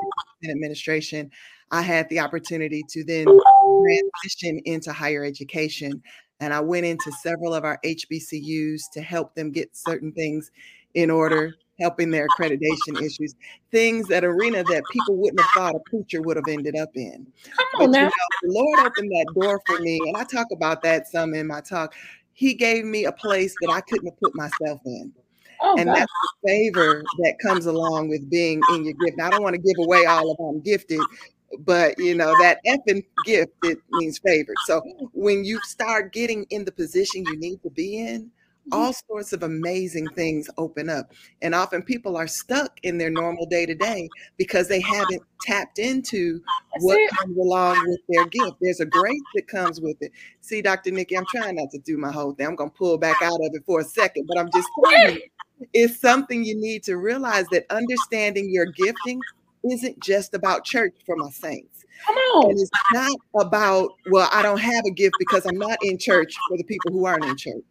administration, 0.48 1.30
I 1.72 1.82
had 1.82 2.08
the 2.08 2.20
opportunity 2.20 2.82
to 2.90 3.04
then 3.04 3.26
transition 3.26 4.60
into 4.64 4.92
higher 4.92 5.24
education. 5.24 6.02
And 6.38 6.52
I 6.52 6.60
went 6.60 6.86
into 6.86 7.10
several 7.22 7.54
of 7.54 7.64
our 7.64 7.80
HBCUs 7.84 8.82
to 8.92 9.00
help 9.00 9.34
them 9.34 9.50
get 9.50 9.74
certain 9.74 10.12
things 10.12 10.50
in 10.94 11.10
order, 11.10 11.54
helping 11.78 12.10
their 12.10 12.28
accreditation 12.28 13.00
issues, 13.00 13.34
things 13.70 14.08
that 14.08 14.24
arena 14.24 14.64
that 14.64 14.88
people 14.88 15.16
wouldn't 15.16 15.42
have 15.42 15.50
thought 15.52 15.74
a 15.74 15.90
preacher 15.90 16.22
would 16.22 16.36
have 16.36 16.48
ended 16.48 16.76
up 16.76 16.90
in. 16.94 17.26
Come 17.50 17.82
on 17.82 17.90
but, 17.90 17.90
now. 17.90 18.00
You 18.00 18.04
know, 18.06 18.10
the 18.42 18.52
Lord 18.52 18.80
opened 18.80 19.10
that 19.10 19.34
door 19.34 19.60
for 19.66 19.78
me, 19.78 20.08
and 20.08 20.16
I 20.16 20.24
talk 20.24 20.46
about 20.52 20.82
that 20.82 21.06
some 21.06 21.34
in 21.34 21.46
my 21.46 21.60
talk 21.60 21.94
he 22.36 22.52
gave 22.52 22.84
me 22.84 23.06
a 23.06 23.12
place 23.12 23.56
that 23.62 23.70
I 23.70 23.80
couldn't 23.80 24.08
have 24.08 24.20
put 24.20 24.34
myself 24.34 24.80
in. 24.84 25.10
Oh, 25.62 25.76
and 25.78 25.86
God. 25.86 25.96
that's 25.96 26.12
the 26.22 26.48
favor 26.48 27.02
that 27.20 27.38
comes 27.42 27.64
along 27.64 28.10
with 28.10 28.28
being 28.28 28.62
in 28.68 28.84
your 28.84 28.92
gift. 28.92 29.16
Now, 29.16 29.28
I 29.28 29.30
don't 29.30 29.42
want 29.42 29.54
to 29.54 29.62
give 29.62 29.78
away 29.78 30.04
all 30.04 30.30
of 30.30 30.36
I'm 30.38 30.60
gifted, 30.60 31.00
but 31.60 31.98
you 31.98 32.14
know 32.14 32.34
that 32.36 32.58
effing 32.66 33.06
gift 33.24 33.52
it 33.62 33.78
means 33.90 34.18
favored. 34.18 34.60
So 34.60 34.82
when 35.14 35.44
you 35.44 35.60
start 35.62 36.12
getting 36.12 36.44
in 36.50 36.66
the 36.66 36.72
position 36.72 37.24
you 37.24 37.38
need 37.38 37.62
to 37.62 37.70
be 37.70 37.98
in, 37.98 38.30
all 38.72 38.92
sorts 38.92 39.32
of 39.32 39.42
amazing 39.42 40.08
things 40.08 40.48
open 40.58 40.88
up. 40.90 41.12
And 41.42 41.54
often 41.54 41.82
people 41.82 42.16
are 42.16 42.26
stuck 42.26 42.78
in 42.82 42.98
their 42.98 43.10
normal 43.10 43.46
day 43.46 43.66
to 43.66 43.74
day 43.74 44.08
because 44.36 44.68
they 44.68 44.80
haven't 44.80 45.22
tapped 45.42 45.78
into 45.78 46.40
what 46.80 46.98
comes 47.18 47.36
along 47.36 47.84
with 47.86 48.00
their 48.08 48.26
gift. 48.26 48.56
There's 48.60 48.80
a 48.80 48.86
grace 48.86 49.22
that 49.34 49.48
comes 49.48 49.80
with 49.80 49.96
it. 50.00 50.12
See, 50.40 50.62
Dr. 50.62 50.90
Nikki, 50.90 51.16
I'm 51.16 51.26
trying 51.26 51.56
not 51.56 51.70
to 51.72 51.78
do 51.78 51.96
my 51.96 52.10
whole 52.10 52.32
thing. 52.34 52.46
I'm 52.46 52.56
going 52.56 52.70
to 52.70 52.76
pull 52.76 52.98
back 52.98 53.22
out 53.22 53.34
of 53.34 53.50
it 53.52 53.62
for 53.64 53.80
a 53.80 53.84
second, 53.84 54.26
but 54.26 54.38
I'm 54.38 54.50
just 54.52 54.68
telling 54.84 55.16
you, 55.16 55.22
it's 55.72 56.00
something 56.00 56.44
you 56.44 56.58
need 56.60 56.82
to 56.84 56.96
realize 56.96 57.46
that 57.52 57.66
understanding 57.70 58.50
your 58.50 58.66
gifting 58.66 59.20
isn't 59.70 60.00
just 60.02 60.34
about 60.34 60.64
church 60.64 60.94
for 61.04 61.16
my 61.16 61.30
saints. 61.30 61.84
Come 62.06 62.16
on. 62.16 62.50
And 62.50 62.60
it's 62.60 62.70
not 62.92 63.16
about, 63.40 63.90
well, 64.10 64.28
I 64.30 64.42
don't 64.42 64.60
have 64.60 64.84
a 64.86 64.90
gift 64.90 65.14
because 65.18 65.46
I'm 65.46 65.56
not 65.56 65.78
in 65.82 65.98
church 65.98 66.34
for 66.48 66.58
the 66.58 66.64
people 66.64 66.92
who 66.92 67.06
aren't 67.06 67.24
in 67.24 67.36
church 67.36 67.64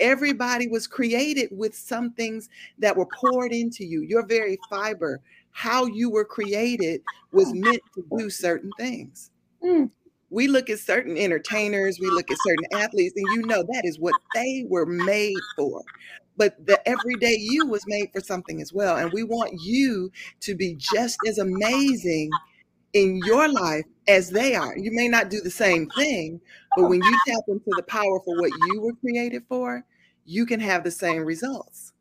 everybody 0.00 0.68
was 0.68 0.86
created 0.86 1.48
with 1.52 1.74
some 1.74 2.12
things 2.12 2.48
that 2.78 2.96
were 2.96 3.08
poured 3.20 3.52
into 3.52 3.84
you. 3.84 4.02
Your 4.02 4.26
very 4.26 4.58
fiber, 4.68 5.20
how 5.50 5.86
you 5.86 6.10
were 6.10 6.24
created, 6.24 7.02
was 7.32 7.48
mm. 7.48 7.64
meant 7.64 7.82
to 7.94 8.04
do 8.18 8.30
certain 8.30 8.70
things. 8.78 9.30
Mm. 9.62 9.90
We 10.30 10.48
look 10.48 10.70
at 10.70 10.80
certain 10.80 11.16
entertainers, 11.16 12.00
we 12.00 12.08
look 12.08 12.30
at 12.30 12.36
certain 12.44 12.66
athletes, 12.74 13.14
and 13.16 13.26
you 13.32 13.46
know 13.46 13.62
that 13.62 13.82
is 13.84 13.98
what 13.98 14.14
they 14.34 14.66
were 14.68 14.86
made 14.86 15.36
for. 15.56 15.82
But 16.36 16.66
the 16.66 16.86
everyday 16.86 17.36
you 17.38 17.66
was 17.66 17.82
made 17.86 18.10
for 18.12 18.20
something 18.20 18.60
as 18.60 18.72
well. 18.72 18.96
And 18.96 19.12
we 19.12 19.22
want 19.22 19.52
you 19.62 20.10
to 20.40 20.54
be 20.54 20.74
just 20.74 21.18
as 21.26 21.38
amazing 21.38 22.30
in 22.92 23.20
your 23.24 23.48
life 23.48 23.84
as 24.08 24.30
they 24.30 24.54
are. 24.54 24.76
You 24.76 24.92
may 24.92 25.08
not 25.08 25.30
do 25.30 25.40
the 25.40 25.50
same 25.50 25.88
thing, 25.90 26.40
but 26.76 26.88
when 26.88 27.02
you 27.02 27.18
tap 27.26 27.42
into 27.48 27.70
the 27.76 27.82
power 27.82 28.20
for 28.24 28.40
what 28.40 28.50
you 28.68 28.80
were 28.80 28.94
created 28.94 29.42
for, 29.48 29.84
you 30.24 30.46
can 30.46 30.60
have 30.60 30.84
the 30.84 30.90
same 30.90 31.24
results. 31.24 31.92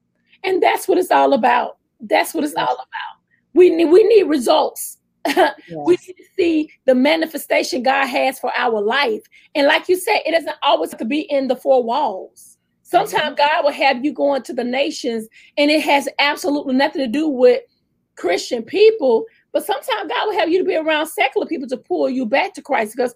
And 0.43 0.61
that's 0.61 0.87
what 0.87 0.97
it's 0.97 1.11
all 1.11 1.33
about. 1.33 1.77
That's 1.99 2.33
what 2.33 2.43
it's 2.43 2.55
all 2.55 2.73
about. 2.73 3.19
We 3.53 3.69
need 3.69 3.85
we 3.85 4.03
need 4.03 4.23
results. 4.23 4.97
Yes. 5.67 5.79
we 5.85 5.97
need 6.05 6.13
to 6.13 6.23
see 6.37 6.69
the 6.85 6.93
manifestation 6.93 7.81
God 7.81 8.05
has 8.05 8.37
for 8.37 8.51
our 8.55 8.79
life. 8.79 9.23
And 9.55 9.65
like 9.65 9.89
you 9.89 9.95
said, 9.95 10.19
it 10.23 10.31
doesn't 10.31 10.55
always 10.61 10.91
have 10.91 10.99
to 10.99 11.05
be 11.05 11.21
in 11.21 11.47
the 11.47 11.55
four 11.55 11.83
walls. 11.83 12.55
Sometimes 12.83 13.35
mm-hmm. 13.35 13.35
God 13.35 13.63
will 13.63 13.71
have 13.71 14.05
you 14.05 14.13
going 14.13 14.43
to 14.43 14.53
the 14.53 14.63
nations, 14.63 15.27
and 15.57 15.71
it 15.71 15.81
has 15.81 16.07
absolutely 16.19 16.75
nothing 16.75 17.01
to 17.01 17.07
do 17.07 17.27
with 17.27 17.63
Christian 18.15 18.61
people. 18.61 19.25
But 19.55 19.65
sometimes 19.65 20.09
God 20.09 20.27
will 20.27 20.37
have 20.37 20.49
you 20.49 20.57
to 20.57 20.65
be 20.65 20.75
around 20.75 21.07
secular 21.07 21.47
people 21.47 21.65
to 21.69 21.77
pull 21.77 22.09
you 22.09 22.25
back 22.25 22.53
to 22.55 22.61
Christ 22.61 22.93
because 22.93 23.15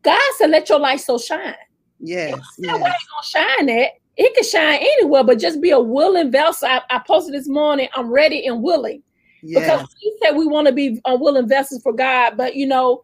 God 0.00 0.18
said, 0.38 0.48
"Let 0.48 0.70
your 0.70 0.78
light 0.78 1.00
so 1.00 1.18
shine." 1.18 1.54
Yes, 2.00 2.40
yes. 2.56 2.72
Where 2.72 2.78
gonna 2.80 3.22
shine 3.22 3.68
at? 3.68 3.90
It 4.16 4.34
can 4.34 4.44
shine 4.44 4.78
anywhere, 4.80 5.24
but 5.24 5.38
just 5.38 5.60
be 5.60 5.68
a 5.68 5.78
willing 5.78 6.30
vessel. 6.30 6.68
I, 6.68 6.80
I 6.88 7.00
posted 7.06 7.34
this 7.34 7.48
morning. 7.48 7.86
I'm 7.94 8.10
ready 8.10 8.46
and 8.46 8.62
willing 8.62 9.02
yes. 9.42 9.60
because 9.60 9.94
He 10.00 10.14
said 10.22 10.36
we 10.36 10.46
want 10.46 10.68
to 10.68 10.72
be 10.72 11.02
a 11.04 11.14
willing 11.14 11.46
vessels 11.46 11.82
for 11.82 11.92
God. 11.92 12.38
But 12.38 12.56
you 12.56 12.66
know, 12.66 13.02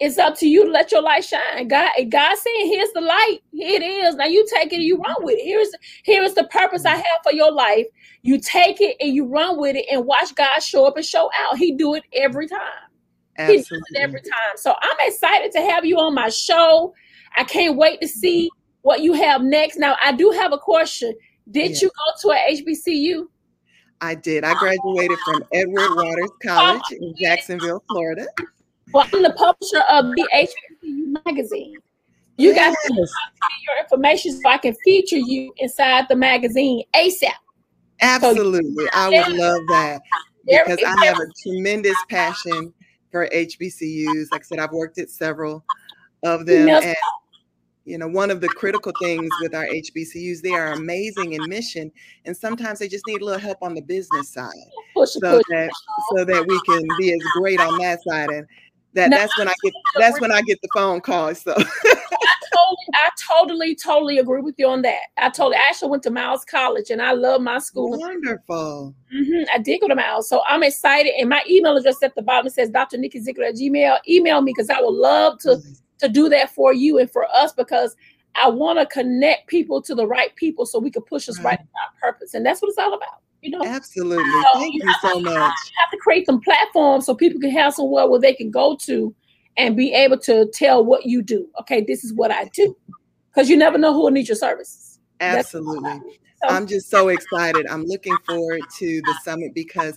it's 0.00 0.18
up 0.18 0.36
to 0.38 0.48
you 0.48 0.64
to 0.64 0.70
let 0.70 0.90
your 0.90 1.02
light 1.02 1.24
shine. 1.24 1.68
God, 1.68 1.90
God 2.08 2.36
saying, 2.36 2.66
"Here's 2.68 2.92
the 2.92 3.02
light. 3.02 3.38
Here 3.52 3.80
it 3.80 3.84
is. 3.84 4.14
Now 4.16 4.24
you 4.24 4.46
take 4.52 4.72
it 4.72 4.76
and 4.76 4.84
you 4.84 4.96
run 4.96 5.16
with 5.20 5.38
it. 5.38 5.44
Here's 5.44 5.68
here 6.02 6.22
is 6.22 6.34
the 6.34 6.44
purpose 6.44 6.86
I 6.86 6.96
have 6.96 7.20
for 7.22 7.32
your 7.32 7.52
life. 7.52 7.86
You 8.22 8.40
take 8.40 8.80
it 8.80 8.96
and 9.00 9.14
you 9.14 9.26
run 9.26 9.58
with 9.58 9.76
it, 9.76 9.86
and 9.90 10.06
watch 10.06 10.34
God 10.34 10.60
show 10.60 10.86
up 10.86 10.96
and 10.96 11.04
show 11.04 11.30
out. 11.38 11.58
He 11.58 11.72
do 11.72 11.94
it 11.94 12.04
every 12.12 12.48
time." 12.48 12.58
Absolutely. 13.38 13.62
He 13.62 13.74
does 13.74 13.82
it 13.90 13.98
every 14.02 14.20
time. 14.20 14.56
So 14.56 14.74
I'm 14.80 14.96
excited 15.00 15.52
to 15.52 15.60
have 15.60 15.84
you 15.84 15.98
on 15.98 16.14
my 16.14 16.28
show. 16.28 16.94
I 17.36 17.44
can't 17.44 17.76
wait 17.76 18.00
to 18.00 18.08
see 18.08 18.46
mm-hmm. 18.46 18.78
what 18.82 19.00
you 19.00 19.12
have 19.12 19.42
next. 19.42 19.78
Now, 19.78 19.96
I 20.02 20.12
do 20.12 20.30
have 20.30 20.52
a 20.52 20.58
question. 20.58 21.14
Did 21.50 21.72
yeah. 21.72 21.78
you 21.82 21.90
go 21.90 22.30
to 22.30 22.36
a 22.36 22.62
HBCU? 22.62 23.26
I 24.00 24.14
did. 24.14 24.44
I 24.44 24.54
graduated 24.54 25.18
from 25.24 25.44
Edward 25.52 25.94
Waters 25.94 26.30
oh, 26.30 26.46
College 26.46 26.82
in 26.92 27.14
Jacksonville, 27.16 27.82
Florida. 27.88 28.26
Well, 28.92 29.06
I'm 29.12 29.22
the 29.22 29.32
publisher 29.32 29.82
of 29.88 30.06
the 30.16 30.28
HBCU 30.34 31.24
magazine. 31.24 31.74
You 32.36 32.54
yes. 32.54 32.74
got 32.84 32.94
to 32.94 32.94
your 32.94 33.78
information 33.82 34.32
so 34.40 34.48
I 34.48 34.58
can 34.58 34.74
feature 34.84 35.18
you 35.18 35.52
inside 35.58 36.06
the 36.08 36.16
magazine 36.16 36.84
ASAP. 36.94 37.32
Absolutely. 38.00 38.84
So, 38.84 38.88
I 38.94 39.08
would 39.08 39.36
love 39.36 39.60
that 39.68 40.00
because 40.46 40.82
I 40.84 41.04
have 41.04 41.18
a 41.18 41.26
tremendous 41.42 41.96
passion 42.08 42.72
for 43.10 43.28
HBCUs. 43.28 44.26
Like 44.32 44.40
I 44.40 44.44
said, 44.44 44.58
I've 44.58 44.72
worked 44.72 44.98
at 44.98 45.10
several 45.10 45.64
of 46.22 46.46
them. 46.46 46.68
And, 46.68 46.96
you 47.84 47.98
know, 47.98 48.08
one 48.08 48.30
of 48.30 48.40
the 48.40 48.48
critical 48.48 48.92
things 49.00 49.28
with 49.42 49.54
our 49.54 49.66
HBCUs, 49.66 50.40
they 50.40 50.52
are 50.52 50.72
amazing 50.72 51.32
in 51.32 51.48
mission, 51.48 51.90
and 52.24 52.36
sometimes 52.36 52.78
they 52.78 52.88
just 52.88 53.06
need 53.06 53.20
a 53.20 53.24
little 53.24 53.40
help 53.40 53.58
on 53.62 53.74
the 53.74 53.80
business 53.80 54.28
side, 54.30 54.48
so 55.04 55.42
that 55.50 55.70
so 56.14 56.24
that 56.24 56.46
we 56.46 56.60
can 56.66 56.86
be 56.98 57.12
as 57.12 57.20
great 57.38 57.60
on 57.60 57.78
that 57.78 57.98
side. 58.06 58.28
And 58.30 58.46
that 58.94 59.10
no, 59.10 59.16
that's 59.16 59.38
when 59.38 59.48
I 59.48 59.54
get 59.62 59.72
that's 59.98 60.20
when 60.20 60.32
I 60.32 60.42
get 60.42 60.60
the 60.62 60.68
phone 60.74 61.00
call. 61.00 61.34
So. 61.34 61.54
totally, 61.54 62.86
I 62.94 63.10
totally, 63.28 63.74
totally 63.74 64.18
agree 64.18 64.40
with 64.40 64.54
you 64.58 64.68
on 64.68 64.82
that. 64.82 65.00
I 65.16 65.30
totally, 65.30 65.56
I 65.56 65.68
actually 65.68 65.90
went 65.90 66.02
to 66.04 66.10
Miles 66.10 66.44
College 66.44 66.90
and 66.90 67.00
I 67.00 67.12
love 67.12 67.40
my 67.40 67.58
school. 67.58 67.98
Wonderful. 67.98 68.94
Mm-hmm. 69.14 69.44
I 69.52 69.58
did 69.58 69.80
go 69.80 69.88
to 69.88 69.94
Miles. 69.94 70.28
So 70.28 70.42
I'm 70.46 70.62
excited. 70.62 71.12
And 71.18 71.28
my 71.28 71.42
email 71.48 71.76
address 71.76 72.02
at 72.02 72.14
the 72.14 72.22
bottom 72.22 72.50
says 72.50 72.70
Dr. 72.70 72.98
Nikki 72.98 73.20
Ziegler 73.20 73.46
at 73.46 73.54
Gmail. 73.54 73.98
Email 74.08 74.40
me 74.42 74.52
because 74.54 74.70
I 74.70 74.80
would 74.80 74.94
love 74.94 75.38
to, 75.40 75.60
to 75.98 76.08
do 76.08 76.28
that 76.28 76.54
for 76.54 76.72
you 76.72 76.98
and 76.98 77.10
for 77.10 77.26
us 77.34 77.52
because 77.52 77.96
I 78.36 78.48
want 78.48 78.78
to 78.78 78.86
connect 78.86 79.48
people 79.48 79.82
to 79.82 79.94
the 79.94 80.06
right 80.06 80.34
people 80.36 80.66
so 80.66 80.78
we 80.78 80.90
can 80.90 81.02
push 81.02 81.28
us 81.28 81.38
right, 81.38 81.58
right 81.58 81.60
our 81.60 82.12
purpose. 82.12 82.34
And 82.34 82.44
that's 82.44 82.62
what 82.62 82.68
it's 82.68 82.78
all 82.78 82.94
about. 82.94 83.22
You 83.42 83.50
know, 83.50 83.64
absolutely. 83.64 84.30
Thank 84.54 84.74
you, 84.74 84.82
you 84.84 84.94
so 85.00 85.20
much. 85.20 85.34
You 85.34 85.76
have 85.78 85.90
to 85.92 85.96
create 86.02 86.26
some 86.26 86.40
platforms 86.40 87.06
so 87.06 87.14
people 87.14 87.40
can 87.40 87.50
have 87.50 87.74
somewhere 87.74 88.06
where 88.08 88.20
they 88.20 88.34
can 88.34 88.50
go 88.50 88.76
to 88.82 89.14
and 89.56 89.76
be 89.76 89.92
able 89.92 90.18
to 90.18 90.46
tell 90.52 90.84
what 90.84 91.06
you 91.06 91.22
do. 91.22 91.48
Okay, 91.60 91.82
this 91.82 92.04
is 92.04 92.12
what 92.12 92.30
I 92.30 92.44
do. 92.52 92.76
Because 93.32 93.48
you 93.48 93.56
never 93.56 93.78
know 93.78 93.92
who 93.92 94.02
will 94.02 94.10
need 94.10 94.28
your 94.28 94.36
services. 94.36 94.98
Absolutely. 95.20 96.00
So, 96.42 96.48
I'm 96.48 96.66
just 96.66 96.90
so 96.90 97.08
excited. 97.08 97.66
I'm 97.68 97.84
looking 97.84 98.16
forward 98.26 98.62
to 98.78 99.00
the 99.02 99.14
summit 99.24 99.54
because 99.54 99.96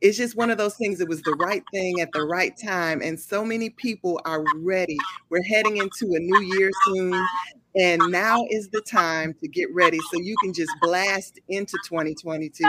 it's 0.00 0.16
just 0.16 0.36
one 0.36 0.50
of 0.50 0.58
those 0.58 0.76
things. 0.76 1.00
It 1.00 1.08
was 1.08 1.22
the 1.22 1.34
right 1.34 1.62
thing 1.72 2.00
at 2.00 2.10
the 2.12 2.22
right 2.22 2.56
time. 2.56 3.00
And 3.02 3.18
so 3.18 3.44
many 3.44 3.70
people 3.70 4.20
are 4.24 4.44
ready. 4.56 4.98
We're 5.28 5.42
heading 5.42 5.78
into 5.78 6.14
a 6.14 6.18
new 6.18 6.40
year 6.42 6.70
soon. 6.86 7.26
And 7.76 8.02
now 8.08 8.44
is 8.50 8.68
the 8.68 8.80
time 8.80 9.34
to 9.40 9.48
get 9.48 9.72
ready 9.74 9.98
so 10.10 10.20
you 10.20 10.34
can 10.42 10.52
just 10.52 10.72
blast 10.80 11.38
into 11.48 11.76
2022 11.88 12.64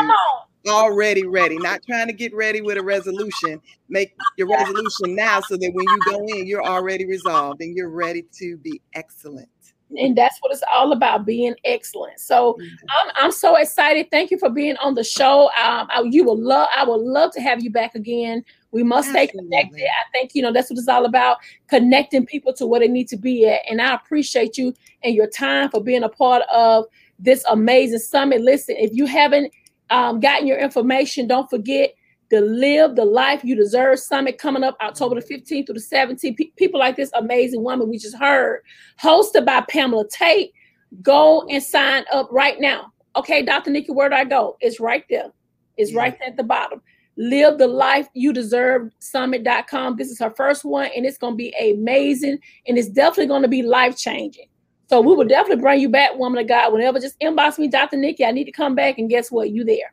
already 0.68 1.26
ready, 1.26 1.58
not 1.58 1.82
trying 1.84 2.08
to 2.08 2.14
get 2.14 2.34
ready 2.36 2.62
with 2.62 2.78
a 2.78 2.84
resolution. 2.84 3.62
Make 3.88 4.16
your 4.38 4.50
resolution 4.50 5.16
now 5.16 5.42
so 5.42 5.56
that 5.56 5.72
when 5.74 5.88
you 5.88 6.00
go 6.06 6.26
in, 6.38 6.48
you're 6.48 6.64
already 6.64 7.06
resolved 7.06 7.62
and 7.62 7.76
you're 7.76 7.90
ready 7.90 8.26
to 8.40 8.58
be 8.58 8.82
excellent. 8.94 9.50
And 9.98 10.16
that's 10.16 10.38
what 10.40 10.52
it's 10.52 10.64
all 10.72 10.92
about 10.92 11.26
being 11.26 11.56
excellent. 11.66 12.20
So 12.20 12.54
mm-hmm. 12.54 12.86
I'm, 12.90 13.26
I'm 13.26 13.32
so 13.32 13.56
excited. 13.56 14.12
Thank 14.12 14.30
you 14.30 14.38
for 14.38 14.50
being 14.50 14.78
on 14.78 14.94
the 14.94 15.04
show. 15.04 15.46
Um, 15.60 15.88
I, 15.90 16.04
you 16.08 16.24
will 16.24 16.40
love. 16.40 16.68
I 16.76 16.84
would 16.84 17.02
love 17.02 17.32
to 17.34 17.42
have 17.42 17.64
you 17.64 17.72
back 17.72 17.96
again 17.96 18.44
We 18.72 18.84
must 18.84 19.10
Absolutely. 19.10 19.28
stay 19.28 19.38
connected. 19.38 19.88
I 19.88 20.12
think, 20.12 20.36
you 20.36 20.42
know, 20.42 20.54
that's 20.54 20.70
what 20.70 20.78
it's 20.78 20.88
all 20.88 21.06
about 21.06 21.38
connecting 21.68 22.26
people 22.26 22.54
to 22.54 22.68
where 22.68 22.80
they 22.80 22.88
need 22.88 23.08
to 23.10 23.18
be 23.18 23.48
at. 23.48 23.62
And 23.70 23.82
I 23.82 23.94
appreciate 23.96 24.58
you 24.58 24.74
and 25.04 25.16
your 25.16 25.28
time 25.28 25.70
for 25.70 25.84
being 25.84 26.04
a 26.04 26.10
part 26.10 26.44
of 26.54 26.86
this 27.18 27.44
amazing 27.50 28.00
summit. 28.00 28.42
Listen, 28.42 28.76
if 28.78 28.92
you 28.94 29.06
haven't 29.06 29.52
um, 29.90 30.20
gotten 30.20 30.48
your 30.48 30.60
information, 30.60 31.28
don't 31.28 31.50
forget 31.50 31.96
the 32.30 32.42
Live 32.42 32.96
the 32.96 33.06
Life 33.06 33.44
You 33.44 33.56
Deserve 33.56 34.00
Summit 34.00 34.38
coming 34.38 34.64
up 34.64 34.78
October 34.82 35.20
the 35.20 35.22
15th 35.22 35.66
through 35.66 35.76
the 35.76 35.80
17th. 35.80 36.38
P- 36.38 36.54
people 36.58 36.80
like 36.80 36.96
this 36.96 37.12
amazing 37.16 37.64
woman 37.64 37.90
we 37.90 37.98
just 37.98 38.18
heard, 38.18 38.62
hosted 39.02 39.46
by 39.46 39.62
Pamela 39.62 40.08
Tate. 40.10 40.54
Go 41.02 41.48
and 41.50 41.62
sign 41.62 42.06
up 42.12 42.28
right 42.32 42.60
now. 42.60 42.92
Okay, 43.16 43.44
Dr. 43.44 43.72
Nikki, 43.72 43.92
where 43.92 44.10
do 44.10 44.16
I 44.16 44.24
go? 44.24 44.58
It's 44.60 44.80
right 44.80 45.04
there. 45.10 45.32
It's 45.78 45.92
yeah. 45.92 46.00
right 46.00 46.18
at 46.26 46.38
the 46.38 46.44
bottom. 46.44 46.82
Live 47.18 47.58
the 47.58 47.68
Life 47.68 48.08
You 48.14 48.32
Deserve 48.32 48.92
Summit.com. 49.00 49.98
This 49.98 50.10
is 50.10 50.20
her 50.20 50.32
first 50.32 50.64
one, 50.64 50.90
and 50.96 51.06
it's 51.06 51.18
going 51.18 51.34
to 51.34 51.38
be 51.38 51.54
amazing, 51.60 52.40
and 52.68 52.78
it's 52.78 52.88
definitely 52.88 53.28
going 53.28 53.42
to 53.42 53.48
be 53.48 53.62
life 53.62 53.98
changing. 53.98 54.46
So 54.90 55.02
we 55.02 55.16
will 55.16 55.28
definitely 55.28 55.62
bring 55.62 55.82
you 55.82 55.90
back, 55.90 56.18
woman 56.18 56.40
of 56.40 56.48
God. 56.48 56.72
Whenever, 56.72 57.00
just 57.00 57.20
inbox 57.20 57.60
me, 57.60 57.68
Dr. 57.68 57.98
Nikki. 57.98 58.24
I 58.24 58.32
need 58.32 58.46
to 58.46 58.52
come 58.52 58.74
back, 58.74 58.98
and 58.98 59.10
guess 59.10 59.32
what? 59.32 59.50
You 59.50 59.64
there. 59.64 59.92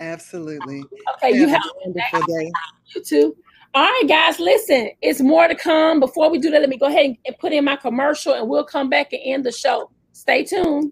Absolutely. 0.00 0.82
Okay, 1.16 1.36
you 1.36 1.46
have 1.46 1.62
a 1.62 1.86
wonderful 1.86 2.22
day. 2.34 2.50
You 2.94 3.02
too. 3.02 3.36
All 3.72 3.84
right, 3.84 4.08
guys, 4.08 4.40
listen, 4.40 4.90
it's 5.00 5.20
more 5.20 5.46
to 5.46 5.54
come. 5.54 6.00
Before 6.00 6.28
we 6.30 6.38
do 6.38 6.50
that, 6.50 6.60
let 6.60 6.70
me 6.70 6.78
go 6.78 6.86
ahead 6.86 7.16
and 7.24 7.38
put 7.38 7.52
in 7.52 7.64
my 7.64 7.76
commercial 7.76 8.34
and 8.34 8.48
we'll 8.48 8.64
come 8.64 8.88
back 8.90 9.12
and 9.12 9.22
end 9.24 9.44
the 9.44 9.52
show. 9.52 9.90
Stay 10.12 10.44
tuned. 10.44 10.90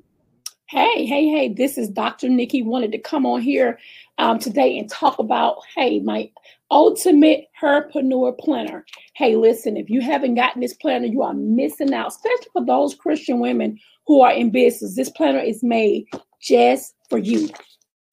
Hey, 0.69 1.07
hey, 1.07 1.29
hey, 1.29 1.49
this 1.49 1.79
is 1.79 1.88
Dr. 1.88 2.29
Nikki. 2.29 2.62
Wanted 2.62 2.93
to 2.93 2.99
come 2.99 3.25
on 3.25 3.41
here 3.41 3.79
um, 4.19 4.38
today 4.38 4.79
and 4.79 4.88
talk 4.88 5.19
about, 5.19 5.57
hey, 5.75 5.99
my 6.00 6.31
ultimate 6.71 7.47
herpreneur 7.61 8.38
planner. 8.38 8.85
Hey, 9.15 9.35
listen, 9.35 9.77
if 9.77 9.88
you 9.88 10.00
haven't 10.03 10.35
gotten 10.35 10.61
this 10.61 10.75
planner, 10.75 11.07
you 11.07 11.23
are 11.23 11.35
missing 11.35 11.95
out, 11.95 12.09
especially 12.09 12.49
for 12.53 12.65
those 12.65 12.95
Christian 12.95 13.41
women 13.41 13.79
who 14.07 14.21
are 14.21 14.33
in 14.33 14.50
business. 14.50 14.95
This 14.95 15.11
planner 15.11 15.41
is 15.41 15.62
made 15.62 16.07
just 16.41 16.95
for 17.09 17.19
you. 17.19 17.49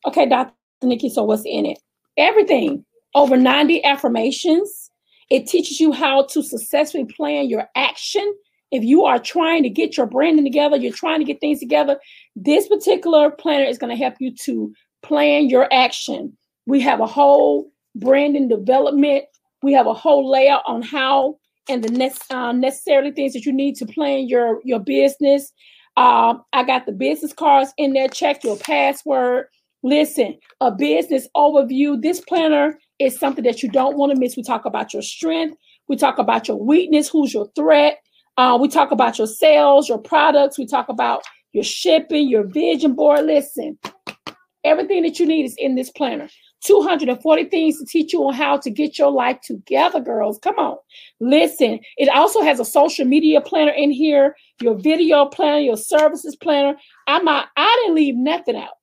Okay, 0.08 0.28
Dr. 0.28 0.54
Nikki, 0.86 1.10
so 1.10 1.24
what's 1.24 1.44
in 1.46 1.66
it? 1.66 1.80
Everything. 2.18 2.86
Over 3.14 3.38
90 3.38 3.84
affirmations. 3.84 4.90
It 5.30 5.48
teaches 5.48 5.80
you 5.80 5.92
how 5.92 6.26
to 6.28 6.44
successfully 6.44 7.06
plan 7.06 7.50
your 7.50 7.68
action. 7.76 8.36
If 8.72 8.84
you 8.84 9.06
are 9.06 9.20
trying 9.20 9.64
to 9.64 9.70
get 9.70 9.98
your 9.98 10.06
branding 10.06 10.46
together, 10.46 10.78
you're 10.78 10.94
trying 10.94 11.20
to 11.20 11.26
get 11.26 11.40
things 11.40 11.60
together, 11.60 12.00
this 12.36 12.68
particular 12.68 13.32
planner 13.32 13.64
is 13.64 13.78
going 13.78 13.96
to 13.96 14.04
help 14.04 14.16
you 14.20 14.36
to 14.44 14.74
plan 15.02 15.50
your 15.50 15.72
action. 15.74 16.36
We 16.66 16.82
have 16.82 17.00
a 17.00 17.08
whole 17.08 17.72
branding 17.96 18.48
development. 18.48 19.26
We 19.64 19.74
have 19.74 19.88
a 19.88 19.94
whole 19.94 20.30
layout 20.30 20.64
on 20.68 20.82
how 20.82 21.38
and 21.70 21.84
the 21.84 21.90
next 21.90 22.32
uh, 22.32 22.52
necessarily 22.52 23.12
things 23.12 23.34
that 23.34 23.46
you 23.46 23.54
need 23.54 23.76
to 23.78 23.86
plan 23.86 24.28
your 24.28 24.62
your 24.64 24.80
business. 24.80 25.52
Uh, 25.98 26.36
I 26.54 26.64
got 26.64 26.86
the 26.86 26.92
business 26.92 27.34
cards 27.34 27.74
in 27.78 27.94
there. 27.94 28.10
Check 28.10 28.44
your 28.44 28.58
password. 28.58 29.48
Listen, 29.84 30.38
a 30.62 30.72
business 30.72 31.28
overview. 31.36 32.02
This 32.02 32.22
planner 32.22 32.80
is 33.00 33.20
something 33.20 33.44
that 33.44 33.62
you 33.62 33.70
don't 33.70 33.98
want 33.98 34.14
to 34.14 34.20
miss. 34.20 34.36
We 34.36 34.44
talk 34.44 34.66
about 34.66 34.94
your 34.94 35.02
strength. 35.02 35.58
We 35.88 35.96
talk 35.96 36.18
about 36.18 36.48
your 36.48 36.58
weakness. 36.58 37.08
Who's 37.10 37.34
your 37.34 37.50
threat? 37.56 38.00
Uh, 38.38 38.58
we 38.60 38.68
talk 38.68 38.92
about 38.92 39.18
your 39.18 39.28
sales, 39.28 39.88
your 39.88 40.00
products. 40.00 40.58
We 40.58 40.66
talk 40.66 40.90
about 40.90 41.24
your 41.54 41.64
shipping, 41.64 42.28
your 42.28 42.44
vision 42.44 42.96
board. 42.96 43.26
Listen, 43.26 43.78
everything 44.64 45.04
that 45.04 45.20
you 45.20 45.26
need 45.26 45.46
is 45.46 45.56
in 45.58 45.76
this 45.76 45.92
planner. 45.92 46.28
240 46.66 47.46
things 47.46 47.78
to 47.78 47.86
teach 47.86 48.12
you 48.12 48.24
on 48.26 48.34
how 48.34 48.58
to 48.58 48.70
get 48.72 48.98
your 48.98 49.12
life 49.12 49.40
together, 49.42 50.00
girls. 50.00 50.40
Come 50.40 50.56
on. 50.56 50.78
Listen, 51.20 51.80
it 51.98 52.10
also 52.10 52.42
has 52.42 52.60
a 52.60 52.66
social 52.66 53.06
media 53.06 53.40
planner 53.40 53.72
in 53.72 53.92
here, 53.92 54.36
your 54.62 54.76
video 54.76 55.28
planner, 55.28 55.60
your 55.60 55.78
services 55.78 56.36
planner. 56.36 56.76
I'm 57.08 57.24
not, 57.24 57.50
I 57.56 57.82
didn't 57.84 57.96
leave 57.96 58.16
nothing 58.16 58.56
out. 58.56 58.74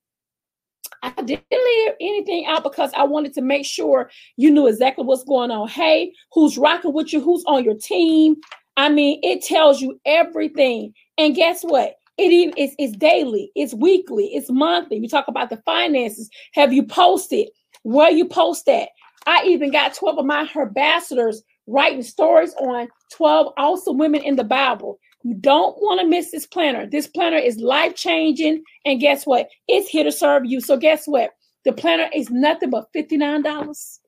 I 1.03 1.11
didn't 1.23 1.45
leave 1.51 1.93
anything 2.01 2.47
out 2.47 2.63
because 2.63 2.93
I 2.97 3.05
wanted 3.05 3.35
to 3.35 3.43
make 3.43 3.67
sure 3.67 4.11
you 4.37 4.51
knew 4.51 4.69
exactly 4.69 5.05
what's 5.05 5.25
going 5.25 5.51
on. 5.51 5.69
Hey, 5.69 6.13
who's 6.33 6.57
rocking 6.57 6.93
with 6.93 7.13
you? 7.13 7.21
Who's 7.21 7.45
on 7.47 7.65
your 7.65 7.75
team? 7.75 8.37
I 8.77 8.89
mean, 8.89 9.19
it 9.23 9.43
tells 9.43 9.81
you 9.81 10.01
everything. 10.07 10.95
And 11.19 11.35
guess 11.35 11.63
what? 11.63 11.97
It 12.19 12.31
even 12.31 12.55
it's, 12.57 12.75
it's 12.79 12.97
daily, 12.97 13.51
it's 13.57 13.75
weekly, 13.75 14.27
it's 14.35 14.51
monthly. 14.51 14.99
You 14.99 15.09
talk 15.09 15.29
about 15.29 15.51
the 15.51 15.57
finances. 15.65 16.31
Have 16.55 16.73
you 16.73 16.85
posted? 16.85 17.49
Where 17.83 18.11
you 18.11 18.27
post 18.29 18.69
at? 18.69 18.91
I 19.27 19.45
even 19.47 19.73
got 19.73 19.95
12 19.95 20.19
of 20.19 20.27
my 20.27 20.49
ambassadors 20.57 21.43
writing 21.67 22.03
stories 22.03 22.55
on 22.55 22.89
12 23.13 23.53
awesome 23.57 23.99
women 23.99 24.23
in 24.23 24.37
the 24.37 24.45
Bible. 24.45 24.99
You 25.25 25.35
don't 25.35 25.77
want 25.79 26.01
to 26.01 26.07
miss 26.07 26.31
this 26.31 26.47
planner. 26.47 26.87
This 26.87 27.07
planner 27.07 27.37
is 27.37 27.59
life 27.59 27.95
changing. 27.95 28.63
And 28.85 29.01
guess 29.01 29.27
what? 29.27 29.49
It's 29.69 29.89
here 29.89 30.05
to 30.05 30.13
serve 30.13 30.45
you. 30.45 30.61
So, 30.61 30.77
guess 30.77 31.07
what? 31.07 31.31
The 31.65 31.73
planner 31.73 32.09
is 32.15 32.31
nothing 32.31 32.71
but 32.71 32.93
$59. 32.95 33.99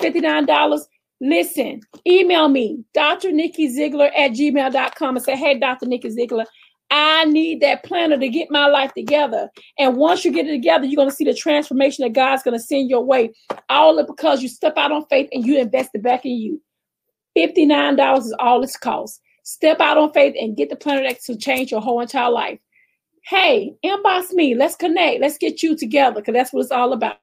$59. 0.00 0.80
Listen, 1.20 1.80
email 2.06 2.48
me, 2.48 2.84
Dr. 2.94 3.32
Nikki 3.32 3.68
Ziegler 3.68 4.10
at 4.16 4.32
gmail.com 4.32 5.16
and 5.16 5.24
say, 5.24 5.36
Hey, 5.36 5.58
Dr. 5.58 5.86
Nikki 5.86 6.10
Ziegler, 6.10 6.44
I 6.90 7.24
need 7.26 7.60
that 7.60 7.82
planner 7.82 8.18
to 8.18 8.28
get 8.28 8.50
my 8.50 8.66
life 8.66 8.94
together. 8.94 9.50
And 9.78 9.96
once 9.96 10.24
you 10.24 10.32
get 10.32 10.46
it 10.46 10.52
together, 10.52 10.86
you're 10.86 10.96
going 10.96 11.10
to 11.10 11.14
see 11.14 11.24
the 11.24 11.34
transformation 11.34 12.04
that 12.04 12.12
God's 12.12 12.42
going 12.42 12.56
to 12.56 12.62
send 12.62 12.88
your 12.88 13.04
way. 13.04 13.32
All 13.68 14.02
because 14.04 14.42
you 14.42 14.48
step 14.48 14.78
out 14.78 14.92
on 14.92 15.04
faith 15.10 15.28
and 15.32 15.44
you 15.44 15.58
invest 15.58 15.90
it 15.94 16.02
back 16.02 16.24
in 16.24 16.32
you. 16.32 16.62
$59 17.36 18.18
is 18.18 18.34
all 18.38 18.62
it's 18.62 18.76
cost. 18.76 19.20
Step 19.48 19.80
out 19.80 19.96
on 19.96 20.12
faith 20.12 20.34
and 20.38 20.58
get 20.58 20.68
the 20.68 20.76
planner 20.76 21.00
that 21.02 21.22
to 21.22 21.34
change 21.34 21.70
your 21.70 21.80
whole 21.80 22.02
entire 22.02 22.30
life. 22.30 22.58
Hey, 23.24 23.74
inbox 23.82 24.30
me. 24.32 24.54
Let's 24.54 24.76
connect. 24.76 25.22
Let's 25.22 25.38
get 25.38 25.62
you 25.62 25.74
together 25.74 26.16
because 26.20 26.34
that's 26.34 26.52
what 26.52 26.60
it's 26.60 26.70
all 26.70 26.92
about. 26.92 27.16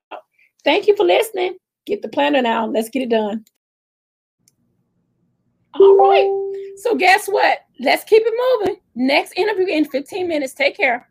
Thank 0.64 0.88
you 0.88 0.96
for 0.96 1.04
listening. 1.06 1.58
Get 1.86 2.02
the 2.02 2.10
planner 2.10 2.42
now. 2.42 2.66
Let's 2.66 2.90
get 2.90 3.04
it 3.04 3.10
done. 3.10 3.46
All 5.80 5.98
right. 5.98 6.74
So 6.78 6.96
guess 6.96 7.28
what? 7.28 7.60
Let's 7.80 8.04
keep 8.06 8.24
it 8.26 8.60
moving. 8.60 8.82
Next 8.96 9.34
interview 9.38 9.68
in 9.68 9.86
15 9.86 10.28
minutes. 10.28 10.56
Take 10.56 10.78
care. 10.78 11.08